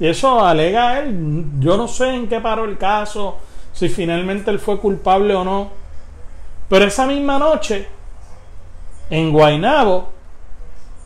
Y 0.00 0.08
eso 0.08 0.44
alega 0.44 0.98
él. 0.98 1.44
Yo 1.60 1.76
no 1.76 1.86
sé 1.86 2.12
en 2.14 2.28
qué 2.28 2.40
paró 2.40 2.64
el 2.64 2.76
caso, 2.76 3.38
si 3.72 3.88
finalmente 3.88 4.50
él 4.50 4.58
fue 4.58 4.80
culpable 4.80 5.34
o 5.34 5.44
no. 5.44 5.70
Pero 6.68 6.84
esa 6.84 7.06
misma 7.06 7.38
noche, 7.38 7.86
en 9.10 9.30
Guainabo, 9.30 10.10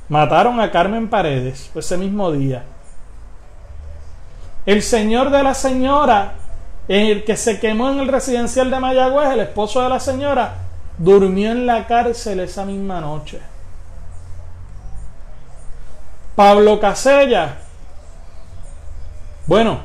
mataron 0.09 0.61
a 0.61 0.70
Carmen 0.70 1.09
Paredes, 1.09 1.70
ese 1.75 1.99
mismo 1.99 2.33
día. 2.33 2.64
El 4.64 4.83
señor 4.83 5.31
de 5.31 5.42
la 5.42 5.53
señora, 5.53 6.35
el 6.88 7.25
que 7.25 7.37
se 7.37 7.61
quemó 7.61 7.90
en 7.90 8.01
el 8.01 8.09
residencial 8.09 8.70
de 8.70 8.81
Mayagüez, 8.81 9.31
el 9.31 9.40
esposo 9.40 9.83
de 9.83 9.88
la 9.88 10.01
señora, 10.01 10.65
durmió 10.98 11.52
en 11.52 11.66
la 11.66 11.87
cárcel 11.87 12.40
esa 12.40 12.64
misma 12.64 13.00
noche. 13.00 13.40
Pablo 16.35 16.78
Casella. 16.78 17.59
Bueno, 19.46 19.80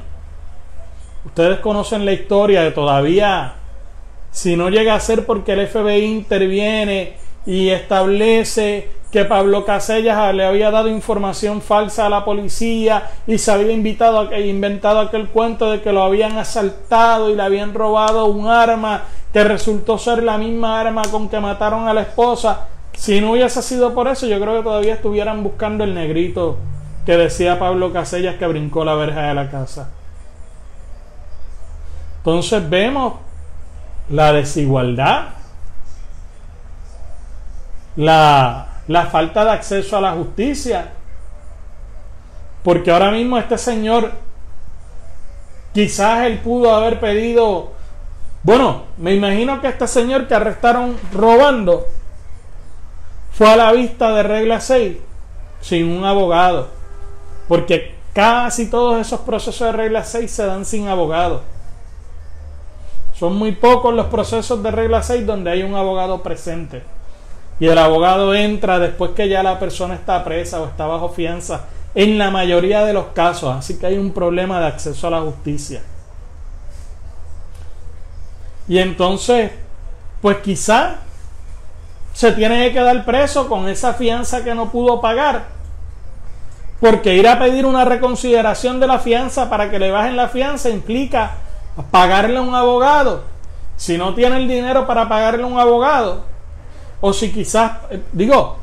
ustedes 1.25 1.59
conocen 1.59 2.05
la 2.05 2.13
historia 2.13 2.61
de 2.63 2.71
todavía 2.71 3.55
si 4.31 4.55
no 4.55 4.69
llega 4.69 4.95
a 4.95 4.99
ser 4.99 5.25
porque 5.25 5.53
el 5.53 5.67
FBI 5.67 6.05
interviene 6.05 7.17
y 7.45 7.69
establece 7.69 8.89
que 9.11 9.25
Pablo 9.25 9.65
Casellas 9.65 10.33
le 10.33 10.45
había 10.45 10.71
dado 10.71 10.87
información 10.87 11.61
falsa 11.61 12.05
a 12.05 12.09
la 12.09 12.23
policía 12.23 13.11
y 13.27 13.37
se 13.37 13.51
había 13.51 13.73
invitado 13.73 14.33
inventado 14.37 15.01
aquel 15.01 15.27
cuento 15.27 15.69
de 15.69 15.81
que 15.81 15.91
lo 15.91 16.01
habían 16.01 16.37
asaltado 16.37 17.29
y 17.29 17.35
le 17.35 17.43
habían 17.43 17.73
robado 17.73 18.27
un 18.27 18.47
arma 18.47 19.03
que 19.33 19.43
resultó 19.43 19.97
ser 19.97 20.23
la 20.23 20.37
misma 20.37 20.79
arma 20.79 21.03
con 21.09 21.29
que 21.29 21.39
mataron 21.39 21.87
a 21.87 21.93
la 21.93 22.01
esposa. 22.01 22.67
Si 22.93 23.21
no 23.21 23.31
hubiese 23.31 23.61
sido 23.61 23.93
por 23.93 24.07
eso, 24.07 24.27
yo 24.27 24.39
creo 24.39 24.57
que 24.57 24.63
todavía 24.63 24.95
estuvieran 24.95 25.43
buscando 25.43 25.83
el 25.83 25.95
negrito 25.95 26.57
que 27.05 27.17
decía 27.17 27.57
Pablo 27.57 27.91
Casellas 27.91 28.35
que 28.35 28.47
brincó 28.47 28.85
la 28.85 28.95
verja 28.95 29.21
de 29.21 29.33
la 29.33 29.49
casa. 29.49 29.89
Entonces 32.17 32.69
vemos 32.69 33.15
la 34.09 34.33
desigualdad, 34.33 35.29
la, 37.95 38.67
la 38.87 39.05
falta 39.07 39.45
de 39.45 39.51
acceso 39.51 39.97
a 39.97 40.01
la 40.01 40.11
justicia. 40.11 40.91
Porque 42.63 42.91
ahora 42.91 43.09
mismo 43.09 43.37
este 43.37 43.57
señor, 43.57 44.11
quizás 45.73 46.27
él 46.27 46.39
pudo 46.39 46.75
haber 46.75 46.99
pedido, 46.99 47.71
bueno, 48.43 48.83
me 48.97 49.13
imagino 49.13 49.61
que 49.61 49.67
este 49.67 49.87
señor 49.87 50.27
que 50.27 50.33
arrestaron 50.33 50.97
robando 51.13 51.85
fue 53.31 53.51
a 53.51 53.55
la 53.55 53.71
vista 53.71 54.11
de 54.11 54.23
regla 54.23 54.59
6 54.59 54.97
sin 55.61 55.87
un 55.87 56.05
abogado. 56.05 56.67
Porque 57.47 57.95
casi 58.13 58.69
todos 58.69 58.99
esos 58.99 59.21
procesos 59.21 59.67
de 59.67 59.71
regla 59.73 60.03
6 60.03 60.31
se 60.31 60.45
dan 60.45 60.65
sin 60.65 60.87
abogado. 60.87 61.41
Son 63.13 63.35
muy 63.35 63.51
pocos 63.51 63.93
los 63.93 64.07
procesos 64.07 64.63
de 64.63 64.71
regla 64.71 65.03
6 65.03 65.25
donde 65.25 65.51
hay 65.51 65.61
un 65.61 65.75
abogado 65.75 66.23
presente. 66.23 66.81
Y 67.59 67.67
el 67.67 67.77
abogado 67.77 68.33
entra 68.33 68.79
después 68.79 69.11
que 69.11 69.29
ya 69.29 69.43
la 69.43 69.59
persona 69.59 69.93
está 69.93 70.23
presa 70.23 70.59
o 70.61 70.65
está 70.65 70.87
bajo 70.87 71.09
fianza. 71.09 71.65
En 71.93 72.17
la 72.17 72.31
mayoría 72.31 72.83
de 72.85 72.93
los 72.93 73.07
casos. 73.13 73.55
Así 73.55 73.77
que 73.77 73.85
hay 73.85 73.97
un 73.99 74.13
problema 74.13 74.59
de 74.59 74.65
acceso 74.65 75.05
a 75.05 75.11
la 75.11 75.21
justicia. 75.21 75.83
Y 78.67 78.79
entonces, 78.79 79.51
pues 80.21 80.37
quizá 80.37 80.97
se 82.13 82.31
tiene 82.33 82.67
que 82.67 82.73
quedar 82.73 83.05
preso 83.05 83.47
con 83.47 83.67
esa 83.67 83.93
fianza 83.93 84.43
que 84.43 84.53
no 84.53 84.71
pudo 84.71 85.01
pagar. 85.01 85.45
Porque 86.79 87.15
ir 87.15 87.27
a 87.27 87.39
pedir 87.39 87.65
una 87.65 87.85
reconsideración 87.85 88.79
de 88.79 88.87
la 88.87 88.99
fianza 88.99 89.49
para 89.49 89.69
que 89.69 89.79
le 89.79 89.91
bajen 89.91 90.17
la 90.17 90.29
fianza 90.29 90.69
implica 90.69 91.31
pagarle 91.91 92.37
a 92.37 92.41
un 92.41 92.53
abogado, 92.55 93.23
si 93.77 93.97
no 93.97 94.13
tiene 94.13 94.37
el 94.37 94.47
dinero 94.47 94.85
para 94.87 95.07
pagarle 95.07 95.43
a 95.43 95.47
un 95.47 95.59
abogado, 95.59 96.23
o 96.99 97.13
si 97.13 97.31
quizás, 97.31 97.73
eh, 97.89 98.01
digo, 98.11 98.57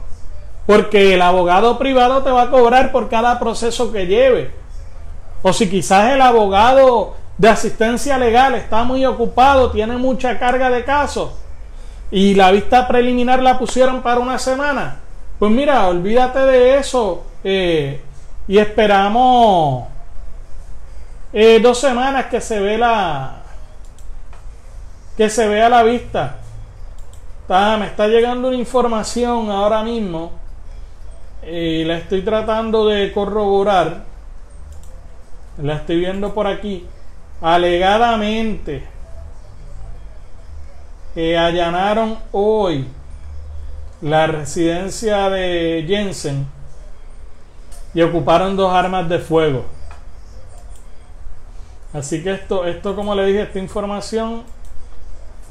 porque 0.66 1.14
el 1.14 1.22
abogado 1.22 1.78
privado 1.78 2.22
te 2.22 2.30
va 2.30 2.42
a 2.42 2.50
cobrar 2.50 2.92
por 2.92 3.08
cada 3.08 3.38
proceso 3.38 3.90
que 3.92 4.06
lleve, 4.06 4.50
o 5.42 5.52
si 5.52 5.70
quizás 5.70 6.12
el 6.12 6.20
abogado 6.20 7.14
de 7.38 7.48
asistencia 7.48 8.18
legal 8.18 8.54
está 8.56 8.84
muy 8.84 9.06
ocupado, 9.06 9.70
tiene 9.70 9.96
mucha 9.96 10.38
carga 10.38 10.68
de 10.70 10.84
casos, 10.84 11.30
y 12.10 12.34
la 12.34 12.50
vista 12.50 12.88
preliminar 12.88 13.42
la 13.42 13.58
pusieron 13.58 14.02
para 14.02 14.20
una 14.20 14.38
semana, 14.38 14.98
pues 15.38 15.52
mira, 15.52 15.86
olvídate 15.86 16.40
de 16.40 16.78
eso 16.78 17.24
eh, 17.44 18.00
y 18.48 18.58
esperamos 18.58 19.86
eh, 21.32 21.60
dos 21.62 21.78
semanas 21.78 22.26
que 22.26 22.40
se 22.40 22.58
ve 22.58 22.76
la 22.76 23.42
que 25.16 25.28
se 25.28 25.46
ve 25.48 25.62
a 25.62 25.68
la 25.68 25.82
vista. 25.82 26.36
me 27.48 27.86
está 27.86 28.06
llegando 28.06 28.48
una 28.48 28.56
información 28.56 29.50
ahora 29.50 29.82
mismo 29.82 30.32
y 31.42 31.84
la 31.84 31.98
estoy 31.98 32.22
tratando 32.22 32.86
de 32.86 33.12
corroborar. 33.12 34.04
La 35.60 35.74
estoy 35.74 35.98
viendo 35.98 36.32
por 36.34 36.46
aquí. 36.46 36.86
Alegadamente 37.40 38.84
que 41.14 41.38
allanaron 41.38 42.18
hoy 42.32 42.88
la 44.00 44.26
residencia 44.26 45.30
de 45.30 45.84
Jensen 45.86 46.46
y 47.94 48.02
ocuparon 48.02 48.56
dos 48.56 48.72
armas 48.72 49.08
de 49.08 49.18
fuego. 49.18 49.64
Así 51.92 52.22
que 52.22 52.32
esto, 52.32 52.66
esto 52.66 52.94
como 52.94 53.14
le 53.14 53.26
dije, 53.26 53.42
esta 53.42 53.58
información 53.58 54.44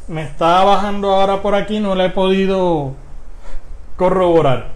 me 0.08 0.24
está 0.24 0.64
bajando 0.64 1.14
ahora 1.14 1.42
por 1.42 1.56
aquí, 1.56 1.80
no 1.80 1.96
la 1.96 2.06
he 2.06 2.10
podido 2.10 2.94
corroborar. 3.98 4.70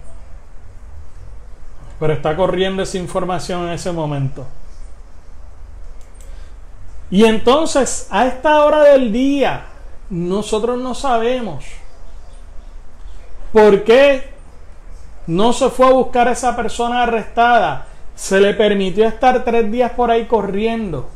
Pero 2.00 2.14
está 2.14 2.36
corriendo 2.36 2.84
esa 2.84 2.98
información 2.98 3.68
en 3.68 3.74
ese 3.74 3.92
momento. 3.92 4.46
Y 7.12 7.26
entonces, 7.26 8.08
a 8.10 8.26
esta 8.26 8.64
hora 8.64 8.84
del 8.84 9.12
día, 9.12 9.66
nosotros 10.10 10.80
no 10.80 10.96
sabemos 10.96 11.66
por 13.52 13.84
qué 13.84 14.30
no 15.28 15.52
se 15.52 15.70
fue 15.70 15.88
a 15.88 15.92
buscar 15.92 16.30
a 16.30 16.32
esa 16.32 16.56
persona 16.56 17.04
arrestada. 17.04 17.88
Se 18.16 18.40
le 18.40 18.54
permitió 18.54 19.06
estar 19.06 19.44
tres 19.44 19.70
días 19.70 19.92
por 19.92 20.10
ahí 20.10 20.26
corriendo. 20.26 21.10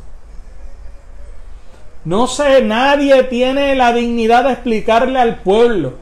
No 2.04 2.26
sé, 2.26 2.62
nadie 2.62 3.24
tiene 3.24 3.74
la 3.74 3.94
dignidad 3.94 4.44
de 4.44 4.52
explicarle 4.52 5.18
al 5.18 5.36
pueblo 5.36 5.94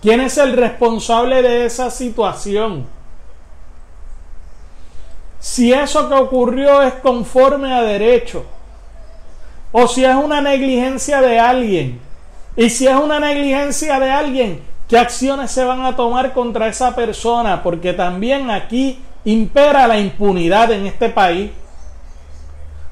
quién 0.00 0.22
es 0.22 0.38
el 0.38 0.56
responsable 0.56 1.42
de 1.42 1.66
esa 1.66 1.90
situación. 1.90 2.86
Si 5.40 5.74
eso 5.74 6.08
que 6.08 6.14
ocurrió 6.14 6.80
es 6.80 6.94
conforme 6.94 7.74
a 7.74 7.82
derecho 7.82 8.46
o 9.76 9.88
si 9.88 10.04
es 10.04 10.14
una 10.14 10.40
negligencia 10.40 11.20
de 11.20 11.40
alguien. 11.40 12.00
Y 12.54 12.70
si 12.70 12.86
es 12.86 12.94
una 12.94 13.18
negligencia 13.18 13.98
de 13.98 14.08
alguien, 14.08 14.62
¿qué 14.88 14.96
acciones 14.96 15.50
se 15.50 15.64
van 15.64 15.84
a 15.84 15.96
tomar 15.96 16.32
contra 16.32 16.68
esa 16.68 16.94
persona? 16.94 17.60
Porque 17.60 17.92
también 17.92 18.52
aquí 18.52 19.02
impera 19.24 19.88
la 19.88 19.98
impunidad 19.98 20.70
en 20.70 20.86
este 20.86 21.08
país, 21.08 21.50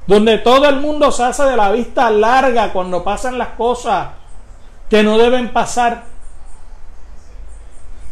donde 0.07 0.39
todo 0.39 0.67
el 0.67 0.81
mundo 0.81 1.09
se 1.13 1.23
hace 1.23 1.43
de 1.43 1.55
la 1.55 1.71
vista 1.71 2.09
larga 2.09 2.73
cuando 2.73 3.01
pasan 3.01 3.37
las 3.37 3.49
cosas 3.49 4.09
que 4.89 5.03
no 5.03 5.17
deben 5.17 5.53
pasar. 5.53 6.03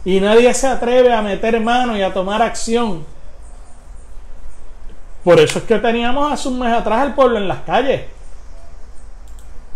Y 0.05 0.21
nadie 0.21 0.53
se 0.53 0.67
atreve 0.67 1.13
a 1.13 1.21
meter 1.21 1.59
mano 1.59 1.97
y 1.97 2.01
a 2.03 2.13
tomar 2.13 2.41
acción. 2.41 3.05
Por 5.25 5.41
eso 5.41 5.59
es 5.59 5.65
que 5.65 5.77
teníamos 5.77 6.31
hace 6.31 6.47
un 6.47 6.57
mes 6.57 6.71
atrás 6.71 7.05
el 7.05 7.13
pueblo 7.13 7.37
en 7.37 7.49
las 7.49 7.63
calles 7.63 8.20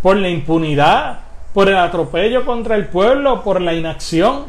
por 0.06 0.18
la 0.18 0.28
impunidad, 0.28 1.18
por 1.52 1.68
el 1.68 1.76
atropello 1.76 2.46
contra 2.46 2.76
el 2.76 2.86
pueblo, 2.86 3.42
por 3.42 3.60
la 3.60 3.74
inacción. 3.74 4.44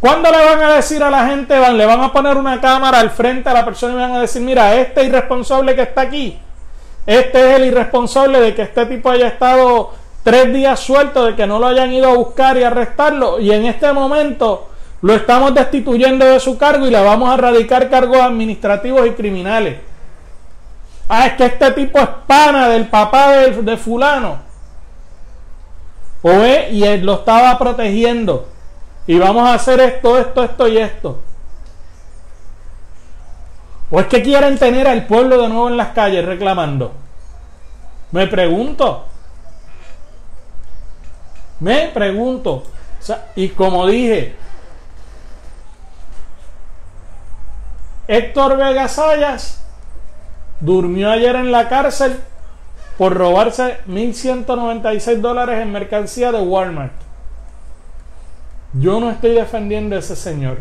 ¿Cuándo 0.00 0.32
le 0.32 0.44
van 0.44 0.64
a 0.64 0.74
decir 0.74 1.00
a 1.00 1.10
la 1.10 1.28
gente, 1.28 1.56
van, 1.56 1.78
le 1.78 1.86
van 1.86 2.00
a 2.00 2.12
poner 2.12 2.36
una 2.36 2.60
cámara 2.60 2.98
al 2.98 3.10
frente 3.10 3.48
a 3.48 3.52
la 3.52 3.64
persona 3.64 3.94
y 3.94 3.96
van 3.98 4.16
a 4.16 4.20
decir, 4.20 4.42
mira, 4.42 4.74
este 4.74 5.04
irresponsable 5.04 5.76
que 5.76 5.82
está 5.82 6.00
aquí, 6.00 6.36
este 7.06 7.38
es 7.38 7.60
el 7.60 7.66
irresponsable 7.66 8.40
de 8.40 8.52
que 8.52 8.62
este 8.62 8.84
tipo 8.86 9.10
haya 9.10 9.28
estado 9.28 9.92
tres 10.24 10.52
días 10.52 10.80
suelto, 10.80 11.26
de 11.26 11.36
que 11.36 11.46
no 11.46 11.60
lo 11.60 11.68
hayan 11.68 11.92
ido 11.92 12.10
a 12.10 12.16
buscar 12.16 12.56
y 12.56 12.64
arrestarlo, 12.64 13.38
y 13.38 13.52
en 13.52 13.66
este 13.66 13.92
momento 13.92 14.70
lo 15.02 15.14
estamos 15.14 15.54
destituyendo 15.54 16.26
de 16.26 16.40
su 16.40 16.58
cargo 16.58 16.84
y 16.88 16.90
le 16.90 17.00
vamos 17.00 17.30
a 17.30 17.36
radicar 17.36 17.88
cargos 17.90 18.18
administrativos 18.18 19.06
y 19.06 19.10
criminales. 19.10 19.76
Ah, 21.08 21.26
es 21.26 21.32
que 21.34 21.46
este 21.46 21.70
tipo 21.72 21.98
es 21.98 22.08
pana 22.26 22.68
del 22.68 22.88
papá 22.88 23.32
de, 23.32 23.76
fulano. 23.76 24.38
O 26.22 26.30
es, 26.30 26.72
y 26.72 26.84
él 26.84 27.06
lo 27.06 27.14
estaba 27.14 27.56
protegiendo. 27.58 28.48
Y 29.06 29.18
vamos 29.18 29.48
a 29.48 29.54
hacer 29.54 29.80
esto, 29.80 30.18
esto, 30.18 30.42
esto 30.42 30.66
y 30.66 30.78
esto. 30.78 31.22
¿O 33.90 34.00
es 34.00 34.06
que 34.08 34.22
quieren 34.22 34.58
tener 34.58 34.88
al 34.88 35.06
pueblo 35.06 35.40
de 35.40 35.48
nuevo 35.48 35.68
en 35.68 35.76
las 35.76 35.88
calles 35.90 36.24
reclamando? 36.24 36.92
Me 38.10 38.26
pregunto. 38.26 39.04
Me 41.60 41.88
pregunto. 41.94 42.64
y 43.36 43.50
como 43.50 43.86
dije, 43.86 44.34
Héctor 48.08 48.56
Vega 48.56 48.88
Sayas 48.88 49.65
durmió 50.60 51.10
ayer 51.10 51.36
en 51.36 51.52
la 51.52 51.68
cárcel 51.68 52.18
por 52.98 53.14
robarse 53.14 53.78
1.196 53.88 55.20
dólares 55.20 55.60
en 55.60 55.72
mercancía 55.72 56.32
de 56.32 56.40
Walmart. 56.40 56.92
Yo 58.72 59.00
no 59.00 59.10
estoy 59.10 59.32
defendiendo 59.32 59.96
a 59.96 59.98
ese 59.98 60.16
señor. 60.16 60.58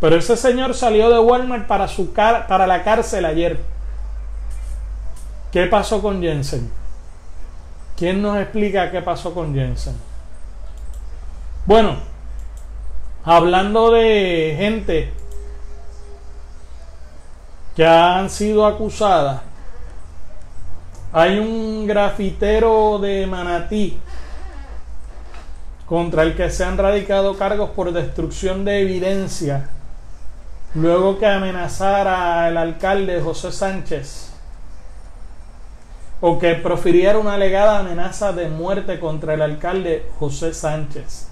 Pero 0.00 0.16
ese 0.16 0.36
señor 0.36 0.74
salió 0.74 1.10
de 1.10 1.18
Walmart 1.18 1.66
para, 1.66 1.88
su 1.88 2.12
para 2.12 2.66
la 2.66 2.82
cárcel 2.82 3.24
ayer. 3.24 3.60
¿Qué 5.52 5.66
pasó 5.66 6.02
con 6.02 6.20
Jensen? 6.20 6.70
¿Quién 7.96 8.22
nos 8.22 8.38
explica 8.38 8.90
qué 8.90 9.02
pasó 9.02 9.34
con 9.34 9.54
Jensen? 9.54 9.94
Bueno, 11.66 11.96
hablando 13.24 13.92
de 13.92 14.56
gente 14.58 15.12
que 17.76 17.86
han 17.86 18.28
sido 18.30 18.66
acusadas. 18.66 19.40
Hay 21.12 21.38
un 21.38 21.86
grafitero 21.86 22.98
de 22.98 23.26
Manatí 23.26 23.98
contra 25.86 26.22
el 26.22 26.34
que 26.34 26.50
se 26.50 26.64
han 26.64 26.78
radicado 26.78 27.36
cargos 27.36 27.70
por 27.70 27.92
destrucción 27.92 28.64
de 28.64 28.80
evidencia 28.80 29.68
luego 30.74 31.18
que 31.18 31.26
amenazara 31.26 32.46
al 32.46 32.56
alcalde 32.56 33.20
José 33.20 33.52
Sánchez 33.52 34.30
o 36.22 36.38
que 36.38 36.54
profiriera 36.54 37.18
una 37.18 37.34
alegada 37.34 37.80
amenaza 37.80 38.32
de 38.32 38.48
muerte 38.48 38.98
contra 38.98 39.34
el 39.34 39.42
alcalde 39.42 40.06
José 40.18 40.54
Sánchez. 40.54 41.28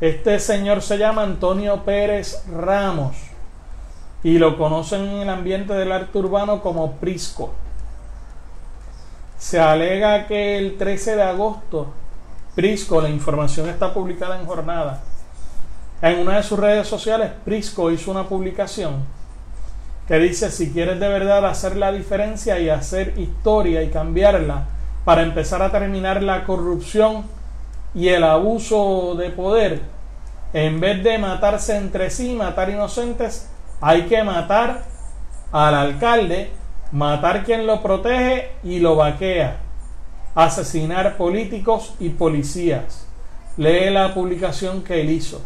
Este 0.00 0.40
señor 0.40 0.82
se 0.82 0.98
llama 0.98 1.22
Antonio 1.22 1.84
Pérez 1.84 2.44
Ramos 2.50 3.33
y 4.24 4.38
lo 4.38 4.56
conocen 4.56 5.02
en 5.02 5.20
el 5.20 5.28
ambiente 5.28 5.74
del 5.74 5.92
arte 5.92 6.18
urbano 6.18 6.62
como 6.62 6.92
Prisco. 6.92 7.52
Se 9.38 9.60
alega 9.60 10.26
que 10.26 10.56
el 10.58 10.78
13 10.78 11.16
de 11.16 11.22
agosto, 11.22 11.88
Prisco, 12.54 13.02
la 13.02 13.10
información 13.10 13.68
está 13.68 13.92
publicada 13.92 14.40
en 14.40 14.46
jornada, 14.46 15.02
en 16.00 16.20
una 16.20 16.36
de 16.36 16.42
sus 16.42 16.58
redes 16.58 16.88
sociales, 16.88 17.30
Prisco 17.44 17.90
hizo 17.90 18.10
una 18.10 18.28
publicación 18.28 19.04
que 20.08 20.18
dice, 20.18 20.50
si 20.50 20.70
quieres 20.70 21.00
de 21.00 21.08
verdad 21.08 21.46
hacer 21.46 21.76
la 21.76 21.92
diferencia 21.92 22.58
y 22.58 22.68
hacer 22.68 23.18
historia 23.18 23.82
y 23.82 23.88
cambiarla 23.88 24.64
para 25.04 25.22
empezar 25.22 25.62
a 25.62 25.70
terminar 25.70 26.22
la 26.22 26.44
corrupción 26.44 27.24
y 27.94 28.08
el 28.08 28.24
abuso 28.24 29.14
de 29.16 29.30
poder, 29.30 29.80
en 30.52 30.80
vez 30.80 31.02
de 31.02 31.18
matarse 31.18 31.76
entre 31.76 32.10
sí, 32.10 32.34
matar 32.34 32.70
inocentes, 32.70 33.48
hay 33.86 34.04
que 34.04 34.24
matar 34.24 34.82
al 35.52 35.74
alcalde, 35.74 36.50
matar 36.90 37.44
quien 37.44 37.66
lo 37.66 37.82
protege 37.82 38.52
y 38.62 38.78
lo 38.78 38.96
vaquea, 38.96 39.58
asesinar 40.34 41.18
políticos 41.18 41.94
y 42.00 42.08
policías. 42.08 43.06
Lee 43.58 43.90
la 43.90 44.14
publicación 44.14 44.82
que 44.82 45.02
él 45.02 45.10
hizo. 45.10 45.42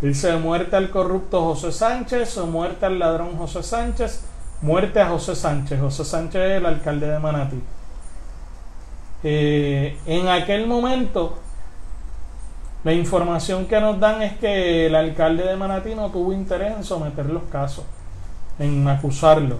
Dice 0.00 0.36
muerte 0.36 0.76
al 0.76 0.90
corrupto 0.90 1.42
José 1.42 1.72
Sánchez 1.72 2.38
o 2.38 2.46
muerte 2.46 2.86
al 2.86 3.00
ladrón 3.00 3.36
José 3.36 3.64
Sánchez, 3.64 4.22
muerte 4.62 5.00
a 5.00 5.08
José 5.08 5.34
Sánchez. 5.34 5.80
José 5.80 6.04
Sánchez 6.04 6.40
es 6.40 6.58
el 6.58 6.66
alcalde 6.66 7.08
de 7.08 7.18
Manatí. 7.18 7.60
Eh, 9.24 9.98
en 10.06 10.28
aquel 10.28 10.68
momento 10.68 11.40
la 12.84 12.92
información 12.92 13.66
que 13.66 13.80
nos 13.80 13.98
dan 13.98 14.22
es 14.22 14.36
que 14.38 14.86
el 14.86 14.94
alcalde 14.94 15.44
de 15.44 15.56
Manatí 15.56 15.94
no 15.94 16.10
tuvo 16.10 16.32
interés 16.32 16.76
en 16.76 16.84
someter 16.84 17.26
los 17.26 17.42
casos, 17.44 17.84
en 18.58 18.86
acusarlo. 18.86 19.58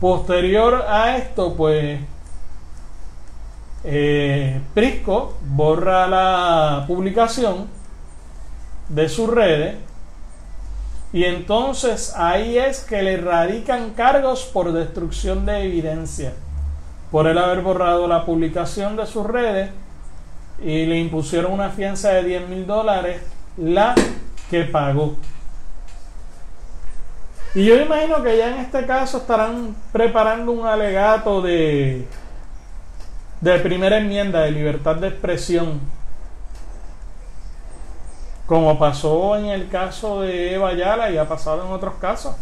Posterior 0.00 0.84
a 0.88 1.16
esto, 1.16 1.54
pues 1.54 2.00
eh, 3.84 4.60
Prisco 4.74 5.36
borra 5.42 6.06
la 6.06 6.84
publicación 6.86 7.66
de 8.88 9.08
sus 9.08 9.28
redes 9.28 9.76
y 11.12 11.24
entonces 11.24 12.14
ahí 12.16 12.58
es 12.58 12.80
que 12.80 13.02
le 13.02 13.16
radican 13.16 13.90
cargos 13.90 14.44
por 14.44 14.72
destrucción 14.72 15.46
de 15.46 15.64
evidencia. 15.64 16.34
por 17.10 17.26
él 17.26 17.38
haber 17.38 17.62
borrado 17.62 18.06
la 18.06 18.26
publicación 18.26 18.94
de 18.96 19.06
sus 19.06 19.24
redes 19.24 19.70
y 20.62 20.86
le 20.86 20.98
impusieron 20.98 21.52
una 21.52 21.70
fianza 21.70 22.10
de 22.10 22.24
10 22.24 22.48
mil 22.48 22.66
dólares, 22.66 23.22
la 23.56 23.94
que 24.50 24.64
pagó. 24.64 25.16
Y 27.54 27.64
yo 27.64 27.76
imagino 27.80 28.22
que 28.22 28.36
ya 28.36 28.48
en 28.48 28.60
este 28.60 28.84
caso 28.86 29.18
estarán 29.18 29.74
preparando 29.92 30.52
un 30.52 30.66
alegato 30.66 31.40
de, 31.40 32.06
de 33.40 33.58
primera 33.60 33.98
enmienda 33.98 34.42
de 34.42 34.50
libertad 34.50 34.96
de 34.96 35.08
expresión. 35.08 35.80
Como 38.46 38.78
pasó 38.78 39.36
en 39.36 39.46
el 39.46 39.68
caso 39.68 40.22
de 40.22 40.54
Eva 40.54 40.72
Yala 40.74 41.10
y 41.10 41.18
ha 41.18 41.28
pasado 41.28 41.64
en 41.66 41.72
otros 41.72 41.94
casos. 42.00 42.34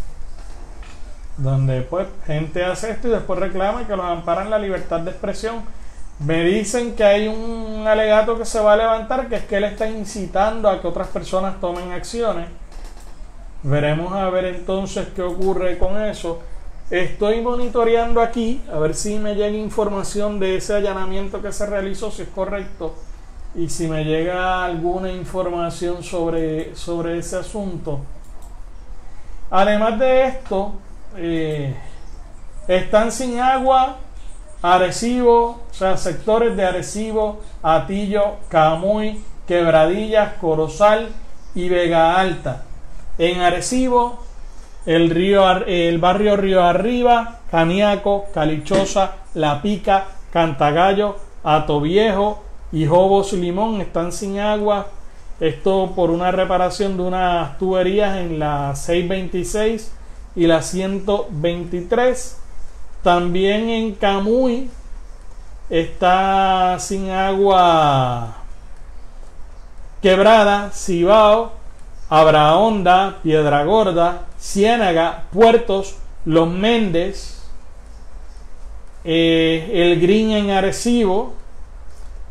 Donde 1.36 1.82
pues 1.82 2.06
gente 2.26 2.64
hace 2.64 2.90
esto 2.90 3.08
y 3.08 3.10
después 3.10 3.38
reclama 3.38 3.86
que 3.86 3.96
los 3.96 4.06
amparan 4.06 4.50
la 4.50 4.58
libertad 4.58 5.00
de 5.00 5.10
expresión. 5.10 5.62
Me 6.18 6.44
dicen 6.44 6.94
que 6.94 7.04
hay 7.04 7.28
un 7.28 7.86
alegato 7.86 8.38
que 8.38 8.44
se 8.44 8.58
va 8.60 8.72
a 8.72 8.76
levantar, 8.76 9.28
que 9.28 9.36
es 9.36 9.44
que 9.44 9.56
él 9.56 9.64
está 9.64 9.88
incitando 9.88 10.68
a 10.68 10.80
que 10.80 10.88
otras 10.88 11.08
personas 11.08 11.60
tomen 11.60 11.92
acciones 11.92 12.48
Veremos 13.68 14.12
a 14.12 14.30
ver 14.30 14.44
entonces 14.44 15.08
qué 15.14 15.22
ocurre 15.22 15.76
con 15.76 16.00
eso. 16.00 16.40
Estoy 16.88 17.40
monitoreando 17.40 18.20
aquí 18.20 18.62
a 18.72 18.78
ver 18.78 18.94
si 18.94 19.18
me 19.18 19.34
llega 19.34 19.56
información 19.56 20.38
de 20.38 20.54
ese 20.56 20.74
allanamiento 20.74 21.42
que 21.42 21.50
se 21.50 21.66
realizó, 21.66 22.12
si 22.12 22.22
es 22.22 22.28
correcto, 22.28 22.94
y 23.56 23.68
si 23.68 23.88
me 23.88 24.04
llega 24.04 24.64
alguna 24.64 25.10
información 25.10 26.04
sobre, 26.04 26.76
sobre 26.76 27.18
ese 27.18 27.38
asunto. 27.38 28.02
Además 29.50 29.98
de 29.98 30.26
esto, 30.26 30.74
eh, 31.16 31.74
están 32.68 33.10
sin 33.10 33.40
agua 33.40 33.96
Arecibo, 34.74 35.62
o 35.70 35.74
sea, 35.74 35.96
sectores 35.96 36.56
de 36.56 36.64
Arecibo, 36.64 37.40
Atillo, 37.62 38.36
Camuy, 38.48 39.22
Quebradillas, 39.46 40.34
Corozal 40.40 41.10
y 41.54 41.68
Vega 41.68 42.18
Alta. 42.18 42.64
En 43.18 43.40
Arecibo, 43.40 44.18
el, 44.84 45.10
río, 45.10 45.48
el 45.66 45.98
barrio 45.98 46.36
Río 46.36 46.64
Arriba, 46.64 47.40
Caniaco, 47.50 48.26
Calichosa, 48.34 49.12
La 49.34 49.62
Pica, 49.62 50.06
Cantagallo, 50.32 51.16
Viejo 51.80 52.42
y 52.72 52.86
Jobos 52.86 53.32
Limón 53.32 53.80
están 53.80 54.10
sin 54.10 54.40
agua. 54.40 54.88
Esto 55.38 55.92
por 55.94 56.10
una 56.10 56.32
reparación 56.32 56.96
de 56.96 57.02
unas 57.04 57.56
tuberías 57.58 58.16
en 58.16 58.38
la 58.38 58.74
626 58.74 59.92
y 60.34 60.46
la 60.46 60.62
123. 60.62 62.45
También 63.06 63.70
en 63.70 63.94
Camuy 63.94 64.68
está 65.70 66.76
sin 66.80 67.08
agua 67.10 68.38
quebrada, 70.02 70.72
Cibao, 70.72 71.52
Abrahonda, 72.08 73.20
Piedra 73.22 73.64
Gorda, 73.64 74.22
Ciénaga, 74.40 75.22
Puertos, 75.32 75.98
Los 76.24 76.48
Méndez, 76.48 77.44
eh, 79.04 79.70
El 79.72 80.00
Green 80.00 80.32
en 80.32 80.50
Arecibo, 80.50 81.34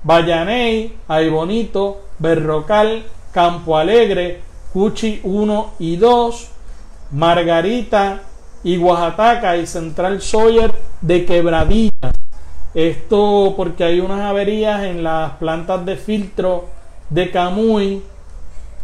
Vallaney, 0.04 0.94
Bonito, 1.32 2.02
Berrocal, 2.20 3.06
Campo 3.32 3.78
Alegre, 3.78 4.42
Cuchi 4.74 5.22
1 5.24 5.72
y 5.80 5.96
2, 5.96 6.50
Margarita 7.12 8.24
y 8.66 8.80
Oaxaca 8.80 9.56
y 9.58 9.68
Central 9.68 10.22
Sawyer 10.22 10.74
de 11.00 11.24
Quebradillas. 11.24 12.12
Esto 12.74 13.54
porque 13.56 13.84
hay 13.84 14.00
unas 14.00 14.22
averías 14.22 14.84
en 14.84 15.04
las 15.04 15.34
plantas 15.34 15.86
de 15.86 15.96
filtro 15.96 16.66
de 17.10 17.30
Camuy 17.30 18.02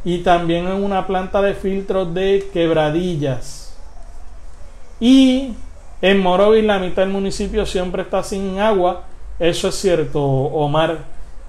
y 0.05 0.19
también 0.19 0.67
en 0.67 0.83
una 0.83 1.07
planta 1.07 1.41
de 1.41 1.55
filtros 1.55 2.13
de 2.13 2.47
quebradillas. 2.53 3.75
Y 4.99 5.55
en 6.01 6.19
Morovis 6.21 6.63
la 6.63 6.77
mitad 6.77 7.01
del 7.01 7.11
municipio 7.11 7.65
siempre 7.65 8.03
está 8.03 8.23
sin 8.23 8.59
agua. 8.59 9.03
Eso 9.39 9.69
es 9.69 9.75
cierto, 9.75 10.23
Omar. 10.23 10.99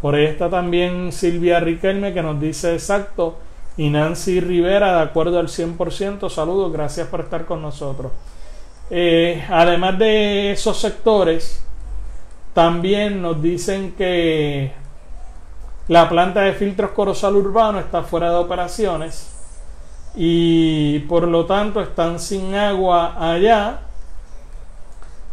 Por 0.00 0.14
ahí 0.14 0.24
está 0.24 0.48
también 0.48 1.12
Silvia 1.12 1.60
Riquelme 1.60 2.14
que 2.14 2.22
nos 2.22 2.40
dice 2.40 2.72
exacto. 2.72 3.36
Y 3.76 3.88
Nancy 3.88 4.40
Rivera, 4.40 4.96
de 4.96 5.02
acuerdo 5.02 5.38
al 5.38 5.48
100%. 5.48 6.28
Saludos, 6.28 6.72
gracias 6.72 7.08
por 7.08 7.20
estar 7.20 7.46
con 7.46 7.62
nosotros. 7.62 8.12
Eh, 8.90 9.44
además 9.48 9.98
de 9.98 10.52
esos 10.52 10.78
sectores, 10.78 11.64
también 12.52 13.22
nos 13.22 13.40
dicen 13.40 13.92
que 13.92 14.72
la 15.88 16.08
planta 16.08 16.42
de 16.42 16.52
filtros 16.52 16.90
Corozal 16.90 17.36
Urbano 17.36 17.78
está 17.78 18.02
fuera 18.02 18.30
de 18.30 18.36
operaciones 18.36 19.32
y 20.14 21.00
por 21.00 21.26
lo 21.26 21.46
tanto 21.46 21.80
están 21.80 22.20
sin 22.20 22.54
agua 22.54 23.16
allá. 23.18 23.80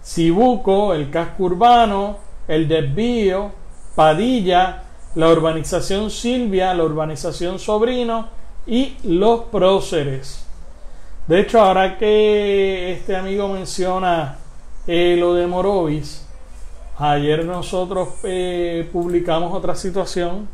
Cibuco, 0.04 0.94
el 0.94 1.10
casco 1.12 1.44
urbano, 1.44 2.18
el 2.48 2.68
desvío, 2.68 3.52
Padilla, 3.96 4.84
la 5.16 5.30
urbanización 5.30 6.10
Silvia, 6.10 6.74
la 6.74 6.84
urbanización 6.84 7.60
Sobrino 7.60 8.28
y 8.68 8.98
los 9.04 9.42
próceres. 9.46 10.46
De 11.28 11.40
hecho, 11.40 11.62
ahora 11.62 11.98
que 11.98 12.94
este 12.94 13.16
amigo 13.16 13.48
menciona 13.48 14.38
eh, 14.88 15.16
lo 15.20 15.34
de 15.34 15.48
Morovis, 15.48 16.26
Ayer 17.02 17.46
nosotros 17.46 18.10
eh, 18.24 18.90
publicamos 18.92 19.54
otra 19.54 19.74
situación 19.74 20.50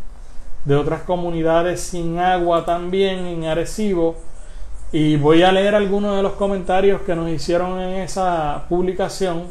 de 0.64 0.76
otras 0.76 1.02
comunidades 1.02 1.82
sin 1.82 2.20
agua 2.20 2.66
también 2.66 3.26
en 3.26 3.46
Arecibo 3.46 4.16
y 4.92 5.16
voy 5.16 5.42
a 5.42 5.52
leer 5.52 5.74
algunos 5.74 6.16
de 6.16 6.22
los 6.22 6.34
comentarios 6.34 7.02
que 7.02 7.16
nos 7.16 7.32
hicieron 7.32 7.82
en 7.82 7.96
esa 7.96 8.66
publicación 8.70 9.48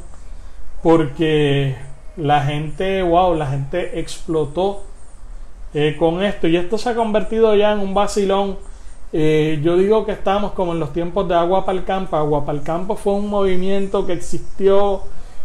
porque 0.85 1.75
la 2.17 2.45
gente, 2.45 3.03
wow, 3.03 3.35
la 3.35 3.49
gente 3.49 3.99
explotó 3.99 4.85
eh, 5.75 5.97
con 5.99 6.23
esto 6.23 6.47
y 6.49 6.57
esto 6.57 6.79
se 6.79 6.91
ha 6.91 6.95
convertido 6.95 7.55
ya 7.55 7.73
en 7.73 7.81
un 7.81 7.93
vacilón. 7.93 8.57
Eh, 9.13 9.61
yo 9.63 9.77
digo 9.77 10.07
que 10.07 10.13
estamos 10.13 10.53
como 10.53 10.73
en 10.73 10.81
los 10.81 10.93
tiempos 10.93 11.29
de 11.29 11.35
Agua 11.35 11.65
para 11.65 11.79
el 11.79 11.85
Campo. 11.85 12.17
Agua 12.17 12.45
para 12.45 12.59
el 12.59 12.65
Campo 12.65 12.97
fue 12.97 13.13
un 13.15 13.29
movimiento 13.29 14.07
que 14.07 14.13
existió 14.13 15.03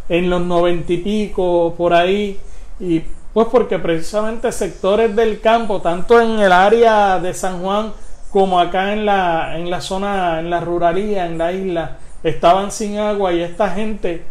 en 0.08 0.30
los 0.30 0.42
noventa 0.42 0.92
y 0.94 0.98
pico, 0.98 1.76
por 1.78 1.94
ahí, 1.94 2.40
y 2.80 3.04
pues 3.34 3.48
porque 3.52 3.78
precisamente 3.78 4.52
sectores 4.52 5.16
del 5.16 5.40
campo, 5.40 5.82
tanto 5.82 6.20
en 6.20 6.40
el 6.40 6.52
área 6.52 7.20
de 7.20 7.34
San 7.34 7.62
Juan 7.62 7.94
como 8.32 8.60
acá 8.60 8.94
en 8.94 9.06
la, 9.06 9.56
en 9.56 9.70
la 9.70 9.82
zona, 9.82 10.40
en 10.40 10.50
la 10.50 10.60
ruralía, 10.60 11.26
en 11.26 11.38
la 11.38 11.52
isla, 11.52 11.98
estaban 12.24 12.72
sin 12.72 12.98
agua 12.98 13.34
y 13.34 13.42
esta 13.42 13.70
gente 13.70 14.24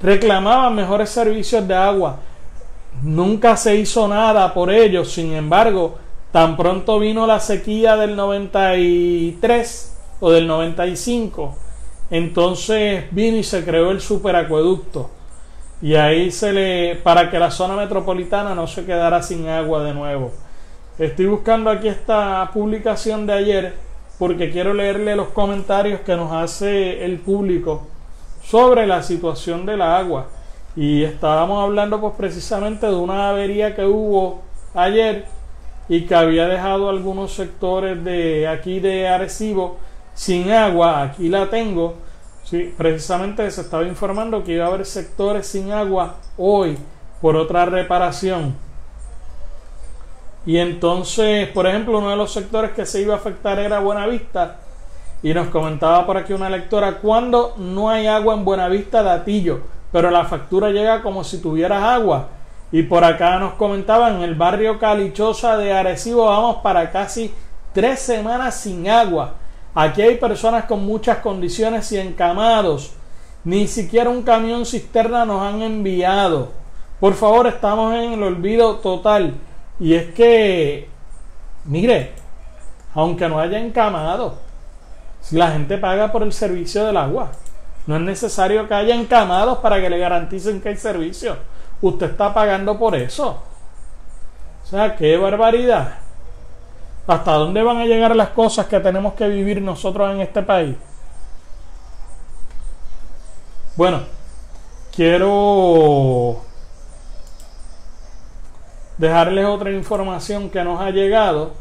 reclamaba 0.00 0.70
mejores 0.70 1.10
servicios 1.10 1.66
de 1.66 1.74
agua. 1.74 2.20
Nunca 3.02 3.56
se 3.56 3.76
hizo 3.76 4.08
nada 4.08 4.54
por 4.54 4.70
ellos, 4.70 5.12
sin 5.12 5.32
embargo, 5.32 5.96
tan 6.32 6.56
pronto 6.56 6.98
vino 6.98 7.26
la 7.26 7.40
sequía 7.40 7.96
del 7.96 8.16
93 8.16 9.96
o 10.20 10.30
del 10.30 10.46
95, 10.46 11.56
entonces 12.10 13.04
vino 13.10 13.36
y 13.36 13.44
se 13.44 13.64
creó 13.64 13.90
el 13.90 14.00
superacueducto 14.00 15.10
y 15.84 15.96
ahí 15.96 16.30
se 16.30 16.52
le 16.52 16.96
para 16.96 17.30
que 17.30 17.38
la 17.38 17.50
zona 17.50 17.76
metropolitana 17.76 18.54
no 18.54 18.66
se 18.66 18.86
quedara 18.86 19.22
sin 19.22 19.48
agua 19.48 19.84
de 19.84 19.92
nuevo. 19.92 20.32
Estoy 20.98 21.26
buscando 21.26 21.68
aquí 21.68 21.88
esta 21.88 22.50
publicación 22.54 23.26
de 23.26 23.34
ayer 23.34 23.74
porque 24.18 24.50
quiero 24.50 24.72
leerle 24.72 25.14
los 25.14 25.28
comentarios 25.28 26.00
que 26.00 26.16
nos 26.16 26.32
hace 26.32 27.04
el 27.04 27.18
público 27.18 27.86
sobre 28.42 28.86
la 28.86 29.02
situación 29.02 29.66
de 29.66 29.76
la 29.76 29.98
agua. 29.98 30.28
Y 30.76 31.04
estábamos 31.04 31.62
hablando 31.62 32.00
pues 32.00 32.14
precisamente 32.16 32.86
de 32.86 32.94
una 32.94 33.30
avería 33.30 33.74
que 33.74 33.84
hubo 33.84 34.42
ayer 34.74 35.26
y 35.88 36.06
que 36.06 36.14
había 36.14 36.48
dejado 36.48 36.88
algunos 36.88 37.32
sectores 37.32 38.02
de 38.04 38.48
aquí 38.48 38.80
de 38.80 39.08
Arecibo 39.08 39.76
sin 40.14 40.50
agua. 40.50 41.02
Aquí 41.02 41.28
la 41.28 41.48
tengo 41.48 41.94
Sí, 42.44 42.74
precisamente 42.76 43.50
se 43.50 43.62
estaba 43.62 43.84
informando 43.84 44.44
que 44.44 44.52
iba 44.52 44.66
a 44.66 44.68
haber 44.68 44.84
sectores 44.84 45.46
sin 45.46 45.72
agua 45.72 46.16
hoy 46.36 46.76
por 47.22 47.36
otra 47.36 47.64
reparación. 47.64 48.54
Y 50.44 50.58
entonces, 50.58 51.48
por 51.48 51.66
ejemplo, 51.66 51.98
uno 51.98 52.10
de 52.10 52.16
los 52.16 52.30
sectores 52.30 52.72
que 52.72 52.84
se 52.84 53.00
iba 53.00 53.14
a 53.14 53.16
afectar 53.16 53.58
era 53.58 53.80
Buenavista. 53.80 54.58
Y 55.22 55.32
nos 55.32 55.48
comentaba 55.48 56.04
por 56.04 56.18
aquí 56.18 56.34
una 56.34 56.50
lectora, 56.50 56.98
cuando 56.98 57.54
no 57.56 57.88
hay 57.88 58.06
agua 58.06 58.34
en 58.34 58.44
Buenavista 58.44 59.02
de 59.02 59.10
pero 59.94 60.10
la 60.10 60.24
factura 60.24 60.70
llega 60.70 61.02
como 61.02 61.22
si 61.22 61.40
tuvieras 61.40 61.80
agua. 61.84 62.26
Y 62.72 62.82
por 62.82 63.04
acá 63.04 63.38
nos 63.38 63.54
comentaban, 63.54 64.16
en 64.16 64.22
el 64.22 64.34
barrio 64.34 64.76
Calichosa 64.80 65.56
de 65.56 65.72
Arecibo 65.72 66.26
vamos 66.26 66.56
para 66.64 66.90
casi 66.90 67.32
tres 67.72 68.00
semanas 68.00 68.56
sin 68.56 68.90
agua. 68.90 69.34
Aquí 69.72 70.02
hay 70.02 70.16
personas 70.16 70.64
con 70.64 70.84
muchas 70.84 71.18
condiciones 71.18 71.92
y 71.92 72.00
encamados. 72.00 72.90
Ni 73.44 73.68
siquiera 73.68 74.10
un 74.10 74.22
camión 74.22 74.66
cisterna 74.66 75.24
nos 75.24 75.40
han 75.42 75.62
enviado. 75.62 76.48
Por 76.98 77.14
favor, 77.14 77.46
estamos 77.46 77.94
en 77.94 78.14
el 78.14 78.22
olvido 78.24 78.78
total. 78.78 79.34
Y 79.78 79.94
es 79.94 80.12
que, 80.12 80.88
mire, 81.66 82.14
aunque 82.94 83.28
no 83.28 83.38
haya 83.38 83.60
encamado, 83.60 84.38
la 85.30 85.52
gente 85.52 85.78
paga 85.78 86.10
por 86.10 86.24
el 86.24 86.32
servicio 86.32 86.84
del 86.84 86.96
agua, 86.96 87.30
no 87.86 87.96
es 87.96 88.02
necesario 88.02 88.66
que 88.66 88.74
haya 88.74 88.94
encamados 88.94 89.58
para 89.58 89.80
que 89.80 89.90
le 89.90 89.98
garanticen 89.98 90.60
que 90.60 90.70
hay 90.70 90.76
servicio. 90.76 91.36
Usted 91.82 92.10
está 92.10 92.32
pagando 92.32 92.78
por 92.78 92.94
eso. 92.94 93.42
O 94.62 94.66
sea, 94.66 94.96
qué 94.96 95.16
barbaridad. 95.18 95.98
¿Hasta 97.06 97.32
dónde 97.32 97.62
van 97.62 97.78
a 97.78 97.84
llegar 97.84 98.16
las 98.16 98.30
cosas 98.30 98.66
que 98.66 98.80
tenemos 98.80 99.12
que 99.12 99.28
vivir 99.28 99.60
nosotros 99.60 100.10
en 100.10 100.22
este 100.22 100.42
país? 100.42 100.76
Bueno, 103.76 104.00
quiero 104.94 106.40
dejarles 108.96 109.44
otra 109.44 109.70
información 109.72 110.48
que 110.48 110.64
nos 110.64 110.80
ha 110.80 110.90
llegado. 110.90 111.52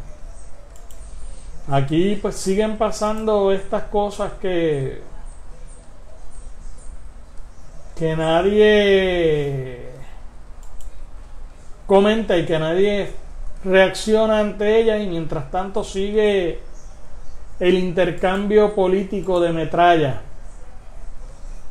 Aquí 1.69 2.17
pues 2.21 2.35
siguen 2.35 2.77
pasando 2.77 3.51
estas 3.51 3.83
cosas 3.83 4.33
que 4.41 5.01
que 7.97 8.15
nadie 8.15 9.79
comenta 11.85 12.37
y 12.37 12.45
que 12.45 12.59
nadie 12.59 13.11
reacciona 13.63 14.39
ante 14.39 14.79
ella 14.79 14.97
y 14.97 15.07
mientras 15.07 15.51
tanto 15.51 15.83
sigue 15.83 16.59
el 17.59 17.77
intercambio 17.77 18.73
político 18.73 19.39
de 19.39 19.53
metralla. 19.53 20.21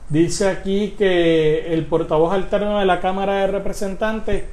Dice 0.09 0.49
aquí 0.49 0.95
que 0.97 1.73
el 1.73 1.87
portavoz 1.87 2.33
alterno 2.35 2.79
de 2.79 2.87
la 2.87 3.01
Cámara 3.01 3.37
de 3.37 3.47
Representantes, 3.49 4.45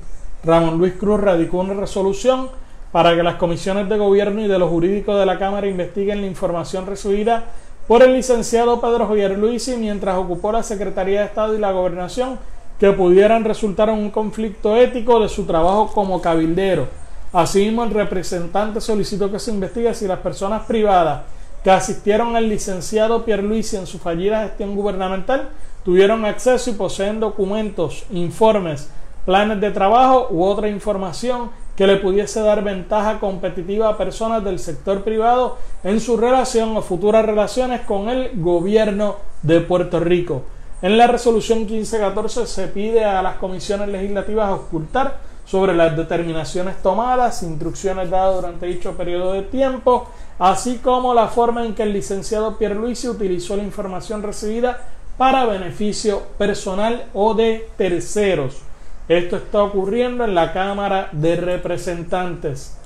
Ramón 0.43 0.77
Luis 0.77 0.93
Cruz, 0.93 1.19
radicó 1.19 1.59
una 1.59 1.73
resolución 1.73 2.49
para 2.91 3.15
que 3.15 3.23
las 3.23 3.35
comisiones 3.35 3.87
de 3.89 3.97
gobierno 3.97 4.41
y 4.41 4.47
de 4.47 4.57
los 4.57 4.69
jurídicos 4.69 5.19
de 5.19 5.25
la 5.25 5.37
Cámara 5.37 5.67
investiguen 5.67 6.21
la 6.21 6.27
información 6.27 6.87
recibida 6.87 7.45
por 7.89 8.03
el 8.03 8.13
licenciado 8.13 8.79
Pedro 8.79 9.07
Javier 9.07 9.35
Luisi 9.35 9.75
mientras 9.75 10.15
ocupó 10.15 10.51
la 10.51 10.61
Secretaría 10.61 11.21
de 11.21 11.25
Estado 11.25 11.55
y 11.55 11.57
la 11.57 11.71
Gobernación 11.71 12.37
que 12.79 12.91
pudieran 12.91 13.43
resultar 13.43 13.89
en 13.89 13.95
un 13.95 14.11
conflicto 14.11 14.77
ético 14.77 15.19
de 15.19 15.27
su 15.27 15.47
trabajo 15.47 15.87
como 15.91 16.21
cabildero. 16.21 16.87
Asimismo, 17.33 17.83
el 17.83 17.89
representante 17.89 18.79
solicitó 18.79 19.31
que 19.31 19.39
se 19.39 19.49
investigue 19.49 19.91
si 19.95 20.05
las 20.05 20.19
personas 20.19 20.67
privadas 20.67 21.23
que 21.63 21.71
asistieron 21.71 22.35
al 22.35 22.47
licenciado 22.47 23.25
Pierluisi 23.25 23.77
en 23.77 23.87
su 23.87 23.97
fallida 23.97 24.43
gestión 24.43 24.75
gubernamental 24.75 25.49
tuvieron 25.83 26.25
acceso 26.25 26.69
y 26.69 26.73
poseen 26.73 27.19
documentos, 27.19 28.05
informes, 28.11 28.87
planes 29.25 29.59
de 29.61 29.71
trabajo 29.71 30.27
u 30.29 30.43
otra 30.43 30.69
información 30.69 31.49
que 31.79 31.87
le 31.87 31.95
pudiese 31.95 32.41
dar 32.41 32.61
ventaja 32.61 33.21
competitiva 33.21 33.87
a 33.87 33.97
personas 33.97 34.43
del 34.43 34.59
sector 34.59 35.01
privado 35.01 35.59
en 35.81 36.01
su 36.01 36.17
relación 36.17 36.75
o 36.75 36.81
futuras 36.81 37.25
relaciones 37.25 37.79
con 37.87 38.09
el 38.09 38.31
gobierno 38.35 39.15
de 39.43 39.61
Puerto 39.61 40.01
Rico. 40.01 40.41
En 40.81 40.97
la 40.97 41.07
resolución 41.07 41.59
1514 41.59 42.47
se 42.47 42.67
pide 42.67 43.05
a 43.05 43.21
las 43.21 43.37
comisiones 43.37 43.87
legislativas 43.87 44.51
ocultar 44.51 45.19
sobre 45.45 45.73
las 45.73 45.95
determinaciones 45.95 46.81
tomadas, 46.83 47.43
instrucciones 47.43 48.09
dadas 48.09 48.35
durante 48.35 48.65
dicho 48.65 48.97
periodo 48.97 49.31
de 49.31 49.43
tiempo, 49.43 50.09
así 50.37 50.79
como 50.79 51.13
la 51.13 51.29
forma 51.29 51.65
en 51.65 51.75
que 51.75 51.83
el 51.83 51.93
licenciado 51.93 52.57
Pierluisi 52.57 53.07
utilizó 53.07 53.55
la 53.55 53.63
información 53.63 54.21
recibida 54.21 54.85
para 55.17 55.45
beneficio 55.45 56.23
personal 56.37 57.05
o 57.13 57.35
de 57.35 57.69
terceros. 57.77 58.63
Esto 59.09 59.37
está 59.37 59.63
ocurriendo 59.63 60.23
en 60.23 60.35
la 60.35 60.53
Cámara 60.53 61.09
de 61.11 61.35
Representantes. 61.35 62.77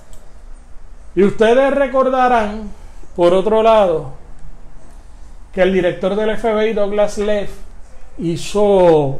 Y 1.15 1.23
ustedes 1.23 1.73
recordarán, 1.73 2.71
por 3.13 3.33
otro 3.33 3.61
lado, 3.61 4.13
que 5.51 5.61
el 5.61 5.73
director 5.73 6.15
del 6.15 6.37
FBI, 6.37 6.71
Douglas 6.71 7.17
Leff, 7.17 7.51
hizo 8.19 9.19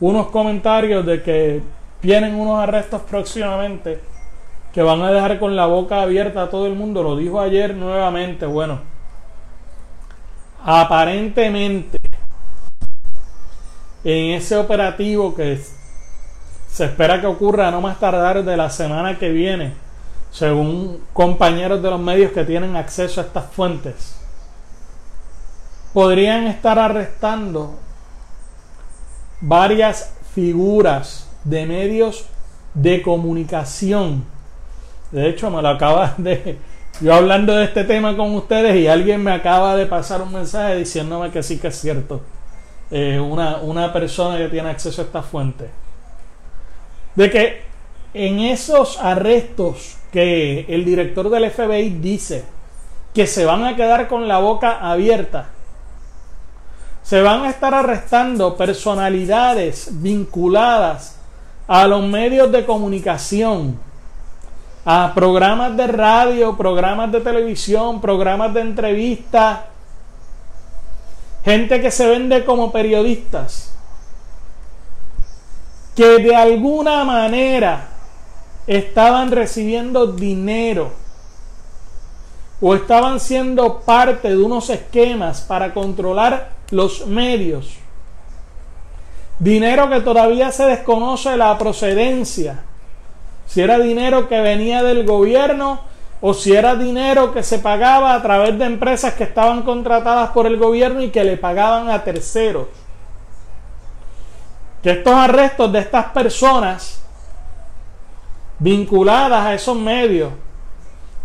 unos 0.00 0.26
comentarios 0.30 1.06
de 1.06 1.22
que 1.22 1.62
vienen 2.02 2.34
unos 2.34 2.58
arrestos 2.58 3.02
próximamente 3.02 4.00
que 4.72 4.82
van 4.82 5.02
a 5.02 5.12
dejar 5.12 5.38
con 5.38 5.54
la 5.54 5.66
boca 5.66 6.02
abierta 6.02 6.42
a 6.42 6.50
todo 6.50 6.66
el 6.66 6.74
mundo. 6.74 7.04
Lo 7.04 7.16
dijo 7.16 7.40
ayer 7.40 7.76
nuevamente. 7.76 8.44
Bueno, 8.46 8.80
aparentemente 10.64 11.96
en 14.02 14.34
ese 14.34 14.56
operativo 14.56 15.32
que 15.32 15.52
se 16.72 16.84
espera 16.84 17.20
que 17.20 17.26
ocurra 17.26 17.70
no 17.70 17.80
más 17.80 17.98
tardar 17.98 18.44
de 18.44 18.56
la 18.56 18.70
semana 18.70 19.18
que 19.18 19.30
viene, 19.30 19.74
según 20.30 21.00
compañeros 21.12 21.82
de 21.82 21.90
los 21.90 22.00
medios 22.00 22.32
que 22.32 22.44
tienen 22.44 22.76
acceso 22.76 23.20
a 23.20 23.24
estas 23.24 23.46
fuentes, 23.46 24.16
podrían 25.92 26.46
estar 26.46 26.78
arrestando 26.78 27.74
varias 29.40 30.14
figuras 30.34 31.28
de 31.44 31.66
medios 31.66 32.26
de 32.74 33.02
comunicación. 33.02 34.24
De 35.10 35.28
hecho, 35.28 35.50
me 35.50 35.60
lo 35.60 35.68
acaba 35.68 36.14
de... 36.18 36.58
Yo 37.00 37.14
hablando 37.14 37.54
de 37.54 37.64
este 37.64 37.84
tema 37.84 38.14
con 38.14 38.34
ustedes 38.34 38.76
y 38.76 38.86
alguien 38.86 39.24
me 39.24 39.32
acaba 39.32 39.74
de 39.74 39.86
pasar 39.86 40.20
un 40.20 40.32
mensaje 40.32 40.76
diciéndome 40.76 41.30
que 41.30 41.42
sí 41.42 41.58
que 41.58 41.68
es 41.68 41.80
cierto. 41.80 42.20
Eh, 42.90 43.18
una, 43.18 43.56
una 43.58 43.90
persona 43.92 44.36
que 44.36 44.48
tiene 44.48 44.68
acceso 44.68 45.00
a 45.00 45.04
esta 45.06 45.22
fuente. 45.22 45.70
De 47.14 47.30
que 47.30 47.62
en 48.14 48.40
esos 48.40 48.98
arrestos 48.98 49.96
que 50.12 50.66
el 50.68 50.84
director 50.84 51.30
del 51.30 51.50
FBI 51.50 51.90
dice 52.00 52.44
que 53.14 53.26
se 53.26 53.44
van 53.44 53.64
a 53.64 53.76
quedar 53.76 54.08
con 54.08 54.28
la 54.28 54.38
boca 54.38 54.78
abierta, 54.78 55.48
se 57.02 57.22
van 57.22 57.44
a 57.44 57.50
estar 57.50 57.74
arrestando 57.74 58.56
personalidades 58.56 59.88
vinculadas 60.00 61.16
a 61.66 61.86
los 61.86 62.02
medios 62.04 62.50
de 62.52 62.64
comunicación, 62.64 63.78
a 64.84 65.12
programas 65.14 65.76
de 65.76 65.86
radio, 65.86 66.56
programas 66.56 67.12
de 67.12 67.20
televisión, 67.20 68.00
programas 68.00 68.52
de 68.54 68.60
entrevista, 68.60 69.66
gente 71.44 71.80
que 71.80 71.90
se 71.90 72.06
vende 72.06 72.44
como 72.44 72.72
periodistas, 72.72 73.76
que 76.00 76.16
de 76.16 76.34
alguna 76.34 77.04
manera 77.04 77.88
estaban 78.66 79.30
recibiendo 79.30 80.06
dinero 80.06 80.92
o 82.58 82.74
estaban 82.74 83.20
siendo 83.20 83.80
parte 83.80 84.30
de 84.30 84.38
unos 84.38 84.70
esquemas 84.70 85.42
para 85.42 85.74
controlar 85.74 86.52
los 86.70 87.06
medios. 87.06 87.74
Dinero 89.38 89.90
que 89.90 90.00
todavía 90.00 90.50
se 90.52 90.64
desconoce 90.64 91.36
la 91.36 91.58
procedencia. 91.58 92.62
Si 93.46 93.60
era 93.60 93.78
dinero 93.78 94.26
que 94.26 94.40
venía 94.40 94.82
del 94.82 95.04
gobierno 95.04 95.80
o 96.22 96.32
si 96.32 96.54
era 96.54 96.76
dinero 96.76 97.30
que 97.30 97.42
se 97.42 97.58
pagaba 97.58 98.14
a 98.14 98.22
través 98.22 98.58
de 98.58 98.64
empresas 98.64 99.12
que 99.12 99.24
estaban 99.24 99.64
contratadas 99.64 100.30
por 100.30 100.46
el 100.46 100.56
gobierno 100.56 101.02
y 101.02 101.10
que 101.10 101.24
le 101.24 101.36
pagaban 101.36 101.90
a 101.90 102.04
terceros. 102.04 102.79
Que 104.82 104.92
estos 104.92 105.14
arrestos 105.14 105.70
de 105.72 105.80
estas 105.80 106.06
personas 106.06 107.02
vinculadas 108.58 109.46
a 109.46 109.54
esos 109.54 109.76
medios, 109.76 110.32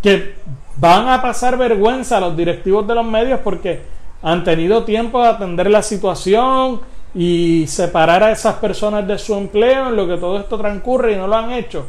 que 0.02 0.34
van 0.76 1.08
a 1.08 1.22
pasar 1.22 1.56
vergüenza 1.56 2.16
a 2.16 2.20
los 2.20 2.36
directivos 2.36 2.86
de 2.86 2.94
los 2.94 3.04
medios 3.04 3.40
porque 3.40 3.82
han 4.22 4.44
tenido 4.44 4.84
tiempo 4.84 5.22
de 5.22 5.28
atender 5.28 5.70
la 5.70 5.82
situación 5.82 6.80
y 7.14 7.66
separar 7.66 8.22
a 8.22 8.32
esas 8.32 8.56
personas 8.56 9.06
de 9.06 9.18
su 9.18 9.34
empleo 9.34 9.88
en 9.88 9.96
lo 9.96 10.06
que 10.06 10.16
todo 10.16 10.38
esto 10.38 10.58
transcurre 10.58 11.12
y 11.12 11.16
no 11.16 11.26
lo 11.26 11.36
han 11.36 11.52
hecho. 11.52 11.86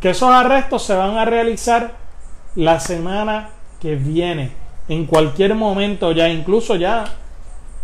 Que 0.00 0.10
esos 0.10 0.30
arrestos 0.30 0.82
se 0.82 0.94
van 0.94 1.16
a 1.18 1.24
realizar 1.24 1.92
la 2.56 2.80
semana 2.80 3.50
que 3.80 3.96
viene, 3.96 4.52
en 4.88 5.06
cualquier 5.06 5.54
momento 5.54 6.12
ya, 6.12 6.28
incluso 6.28 6.76
ya. 6.76 7.04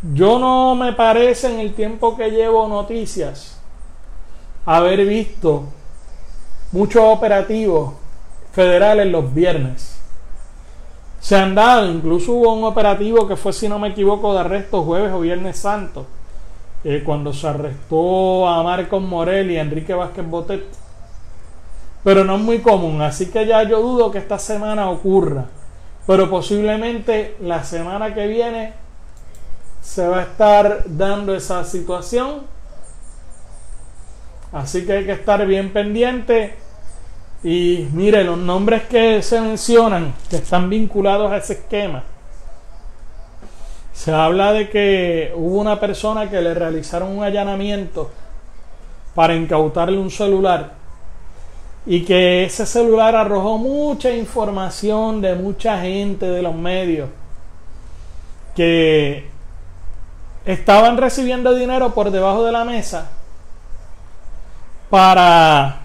Yo 0.03 0.39
no 0.39 0.75
me 0.75 0.93
parece 0.93 1.53
en 1.53 1.61
el 1.61 1.75
tiempo 1.75 2.17
que 2.17 2.31
llevo 2.31 2.69
noticias 2.69 3.61
haber 4.65 5.05
visto 5.05 5.65
muchos 6.73 7.03
operativos 7.05 7.95
federales 8.53 9.07
los 9.07 9.35
viernes 9.35 9.99
se 11.21 11.37
han 11.37 11.55
dado. 11.55 11.91
Incluso 11.91 12.33
hubo 12.33 12.53
un 12.53 12.65
operativo 12.65 13.27
que 13.27 13.37
fue, 13.37 13.53
si 13.53 13.69
no 13.69 13.79
me 13.79 13.89
equivoco, 13.89 14.33
de 14.33 14.41
arresto 14.41 14.83
jueves 14.83 15.13
o 15.13 15.21
viernes 15.21 15.59
santo, 15.59 16.07
eh, 16.85 17.03
cuando 17.05 17.33
se 17.33 17.49
arrestó 17.49 18.49
a 18.49 18.63
Marcos 18.63 19.03
Morel 19.03 19.51
y 19.51 19.57
a 19.57 19.63
Enrique 19.63 19.95
Vázquez 19.95 20.29
Botet. 20.29 20.65
Pero 22.05 22.25
no 22.25 22.37
es 22.37 22.41
muy 22.41 22.61
común, 22.61 23.03
así 23.03 23.27
que 23.27 23.45
ya 23.47 23.65
yo 23.65 23.83
dudo 23.83 24.11
que 24.11 24.19
esta 24.19 24.39
semana 24.39 24.89
ocurra. 24.89 25.47
Pero 26.07 26.31
posiblemente 26.31 27.37
la 27.41 27.65
semana 27.65 28.15
que 28.15 28.27
viene 28.27 28.73
se 29.89 30.07
va 30.07 30.19
a 30.19 30.23
estar 30.23 30.83
dando 30.85 31.35
esa 31.35 31.65
situación. 31.65 32.43
Así 34.53 34.85
que 34.85 34.93
hay 34.93 35.07
que 35.07 35.13
estar 35.13 35.47
bien 35.47 35.73
pendiente. 35.73 36.57
Y 37.43 37.89
mire, 37.95 38.23
los 38.23 38.37
nombres 38.37 38.83
que 38.83 39.23
se 39.23 39.41
mencionan, 39.41 40.13
que 40.29 40.37
están 40.37 40.69
vinculados 40.69 41.33
a 41.33 41.39
ese 41.39 41.55
esquema. 41.55 42.05
Se 43.95 44.13
habla 44.13 44.53
de 44.53 44.69
que 44.69 45.33
hubo 45.35 45.59
una 45.59 45.81
persona 45.81 46.29
que 46.29 46.43
le 46.43 46.53
realizaron 46.53 47.17
un 47.17 47.25
allanamiento 47.25 48.11
para 49.15 49.35
incautarle 49.35 49.97
un 49.97 50.11
celular 50.11 50.73
y 51.87 52.05
que 52.05 52.45
ese 52.45 52.67
celular 52.67 53.17
arrojó 53.17 53.57
mucha 53.57 54.11
información 54.11 55.23
de 55.23 55.35
mucha 55.35 55.81
gente 55.81 56.27
de 56.27 56.43
los 56.43 56.55
medios 56.55 57.09
que 58.55 59.38
estaban 60.49 60.97
recibiendo 60.97 61.55
dinero 61.55 61.93
por 61.93 62.11
debajo 62.11 62.43
de 62.43 62.53
la 62.53 62.65
mesa 62.65 63.11
para 64.89 65.81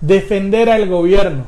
defender 0.00 0.70
al 0.70 0.88
gobierno, 0.88 1.46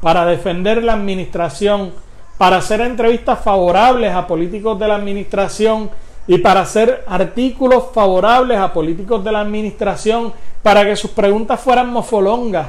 para 0.00 0.26
defender 0.26 0.82
la 0.82 0.94
administración, 0.94 1.92
para 2.38 2.56
hacer 2.56 2.80
entrevistas 2.80 3.38
favorables 3.38 4.12
a 4.12 4.26
políticos 4.26 4.76
de 4.80 4.88
la 4.88 4.96
administración 4.96 5.90
y 6.26 6.38
para 6.38 6.62
hacer 6.62 7.04
artículos 7.06 7.84
favorables 7.94 8.58
a 8.58 8.72
políticos 8.72 9.22
de 9.22 9.30
la 9.30 9.42
administración 9.42 10.32
para 10.60 10.84
que 10.84 10.96
sus 10.96 11.12
preguntas 11.12 11.60
fueran 11.60 11.92
mofolongas. 11.92 12.66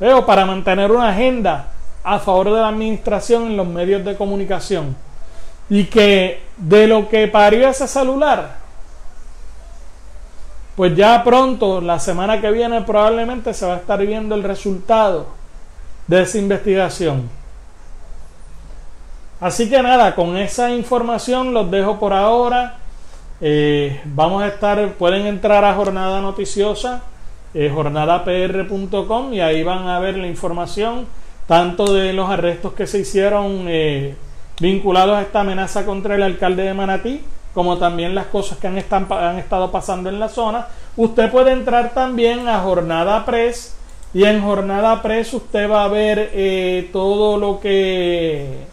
O 0.00 0.26
para 0.26 0.44
mantener 0.44 0.90
una 0.90 1.10
agenda 1.10 1.68
a 2.02 2.18
favor 2.18 2.46
de 2.46 2.60
la 2.60 2.68
administración 2.68 3.44
en 3.44 3.56
los 3.56 3.68
medios 3.68 4.04
de 4.04 4.16
comunicación 4.16 5.07
y 5.70 5.84
que 5.84 6.42
de 6.56 6.86
lo 6.86 7.08
que 7.08 7.28
parió 7.28 7.68
ese 7.68 7.86
celular, 7.86 8.56
pues 10.76 10.94
ya 10.94 11.22
pronto, 11.24 11.80
la 11.80 11.98
semana 11.98 12.40
que 12.40 12.50
viene 12.50 12.82
probablemente 12.82 13.52
se 13.52 13.66
va 13.66 13.74
a 13.74 13.78
estar 13.78 13.98
viendo 14.04 14.34
el 14.34 14.44
resultado 14.44 15.26
de 16.06 16.22
esa 16.22 16.38
investigación. 16.38 17.28
Así 19.40 19.68
que 19.68 19.82
nada, 19.82 20.14
con 20.14 20.36
esa 20.36 20.70
información 20.70 21.52
los 21.52 21.70
dejo 21.70 21.98
por 21.98 22.12
ahora. 22.12 22.78
Eh, 23.40 24.00
vamos 24.04 24.42
a 24.42 24.48
estar, 24.48 24.94
pueden 24.94 25.26
entrar 25.26 25.64
a 25.64 25.74
Jornada 25.74 26.20
Noticiosa, 26.20 27.02
eh, 27.54 27.70
jornadapr.com 27.72 29.32
y 29.32 29.40
ahí 29.40 29.62
van 29.62 29.86
a 29.86 30.00
ver 30.00 30.16
la 30.16 30.26
información 30.26 31.06
tanto 31.46 31.92
de 31.92 32.12
los 32.12 32.28
arrestos 32.28 32.72
que 32.72 32.86
se 32.86 32.98
hicieron 32.98 33.64
eh, 33.68 34.16
vinculados 34.60 35.16
a 35.16 35.22
esta 35.22 35.40
amenaza 35.40 35.84
contra 35.84 36.14
el 36.14 36.22
alcalde 36.22 36.62
de 36.64 36.74
Manatí, 36.74 37.22
como 37.54 37.78
también 37.78 38.14
las 38.14 38.26
cosas 38.26 38.58
que 38.58 38.66
han, 38.66 38.78
han 39.10 39.38
estado 39.38 39.70
pasando 39.70 40.08
en 40.08 40.20
la 40.20 40.28
zona. 40.28 40.66
Usted 40.96 41.30
puede 41.30 41.52
entrar 41.52 41.92
también 41.94 42.48
a 42.48 42.60
Jornada 42.60 43.24
Press 43.24 43.76
y 44.14 44.24
en 44.24 44.42
Jornada 44.42 45.02
Press 45.02 45.34
usted 45.34 45.70
va 45.70 45.84
a 45.84 45.88
ver 45.88 46.30
eh, 46.32 46.88
todo 46.92 47.38
lo 47.38 47.60
que 47.60 48.66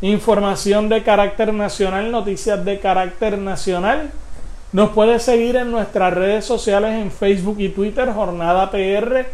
información 0.00 0.88
de 0.88 1.02
carácter 1.02 1.52
nacional, 1.52 2.10
noticias 2.10 2.64
de 2.64 2.78
carácter 2.80 3.38
nacional. 3.38 4.10
Nos 4.72 4.90
puede 4.90 5.18
seguir 5.18 5.56
en 5.56 5.70
nuestras 5.70 6.12
redes 6.14 6.44
sociales 6.44 6.92
en 6.92 7.10
Facebook 7.10 7.56
y 7.58 7.70
Twitter, 7.70 8.12
Jornada 8.12 8.70
PR, 8.70 9.26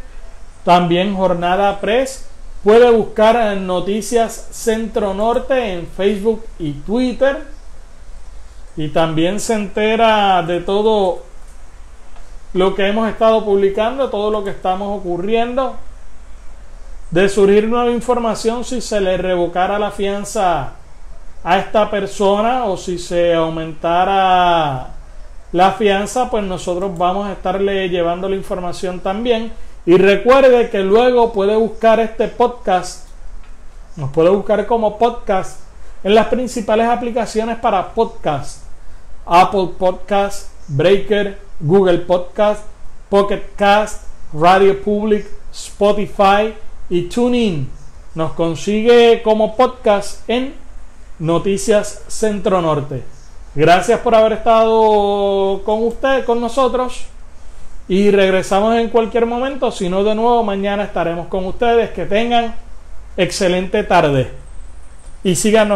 también 0.65 1.15
Jornada 1.15 1.81
Press 1.81 2.29
Puede 2.65 2.91
buscar 2.91 3.59
Noticias 3.59 4.49
Centro 4.51 5.13
Norte 5.13 5.75
en 5.75 5.87
Facebook 5.87 6.47
y 6.59 6.73
Twitter. 6.73 7.43
Y 8.75 8.89
también 8.89 9.39
se 9.39 9.53
entera 9.53 10.43
de 10.43 10.61
todo 10.61 11.25
lo 12.55 12.75
que 12.75 12.89
hemos 12.89 13.07
estado 13.11 13.45
publicando, 13.45 14.09
todo 14.09 14.31
lo 14.31 14.45
que 14.45 14.51
estamos 14.51 14.99
ocurriendo. 14.99 15.77
De 17.11 17.29
surgir 17.29 17.69
nueva 17.69 17.91
información 17.91 18.65
si 18.65 18.81
se 18.81 18.99
le 18.99 19.19
revocara 19.19 19.79
la 19.79 19.91
fianza 19.91 20.73
a 21.45 21.59
esta 21.59 21.91
persona 21.91 22.65
o 22.65 22.79
si 22.79 22.99
se 22.99 23.35
aumentara 23.35 24.89
la 25.53 25.73
fianza, 25.73 26.31
pues 26.31 26.43
nosotros 26.45 26.97
vamos 26.97 27.29
a 27.29 27.33
estarle 27.33 27.91
llevando 27.91 28.27
la 28.27 28.37
información 28.37 29.01
también. 29.01 29.53
Y 29.87 29.97
recuerde 29.99 30.71
que 30.71 30.81
luego 30.81 31.33
puede 31.33 31.57
buscar 31.57 32.01
este 32.01 32.29
podcast, 32.29 33.07
nos 33.97 34.11
puede 34.11 34.31
buscar 34.31 34.67
como 34.67 34.99
podcast 34.99 35.61
en 36.03 36.15
las 36.15 36.29
principales 36.29 36.89
aplicaciones 36.89 37.59
para 37.59 37.93
podcast. 37.93 38.65
Apple 39.27 39.71
Podcast, 39.79 40.51
Breaker, 40.69 41.39
Google 41.61 41.99
Podcast, 41.99 42.65
Pocket 43.09 43.43
Cast, 43.57 44.05
Radio 44.33 44.83
Public, 44.83 45.27
Spotify 45.53 46.55
y 46.91 47.03
TuneIn. 47.09 47.71
Nos 48.15 48.33
consigue 48.33 49.23
como 49.23 49.57
podcast 49.57 50.29
en 50.29 50.55
Noticias 51.19 52.05
Centro 52.09 52.61
Norte. 52.61 53.03
Gracias 53.55 54.01
por 54.01 54.15
haber 54.15 54.33
estado 54.33 55.63
con 55.65 55.85
usted, 55.85 56.25
con 56.25 56.41
nosotros. 56.41 57.07
Y 57.89 58.11
regresamos 58.11 58.77
en 58.77 58.89
cualquier 58.89 59.27
momento, 59.27 59.71
si 59.71 59.89
no 59.89 60.05
de 60.05 60.15
nuevo 60.15 60.43
mañana 60.43 60.85
estaremos 60.85 61.27
con 61.29 61.45
ustedes. 61.45 61.91
Que 61.91 62.07
tengan 62.07 62.55
excelente 63.17 63.85
tarde 63.85 64.31
y 65.23 65.37
síganos 65.37 65.73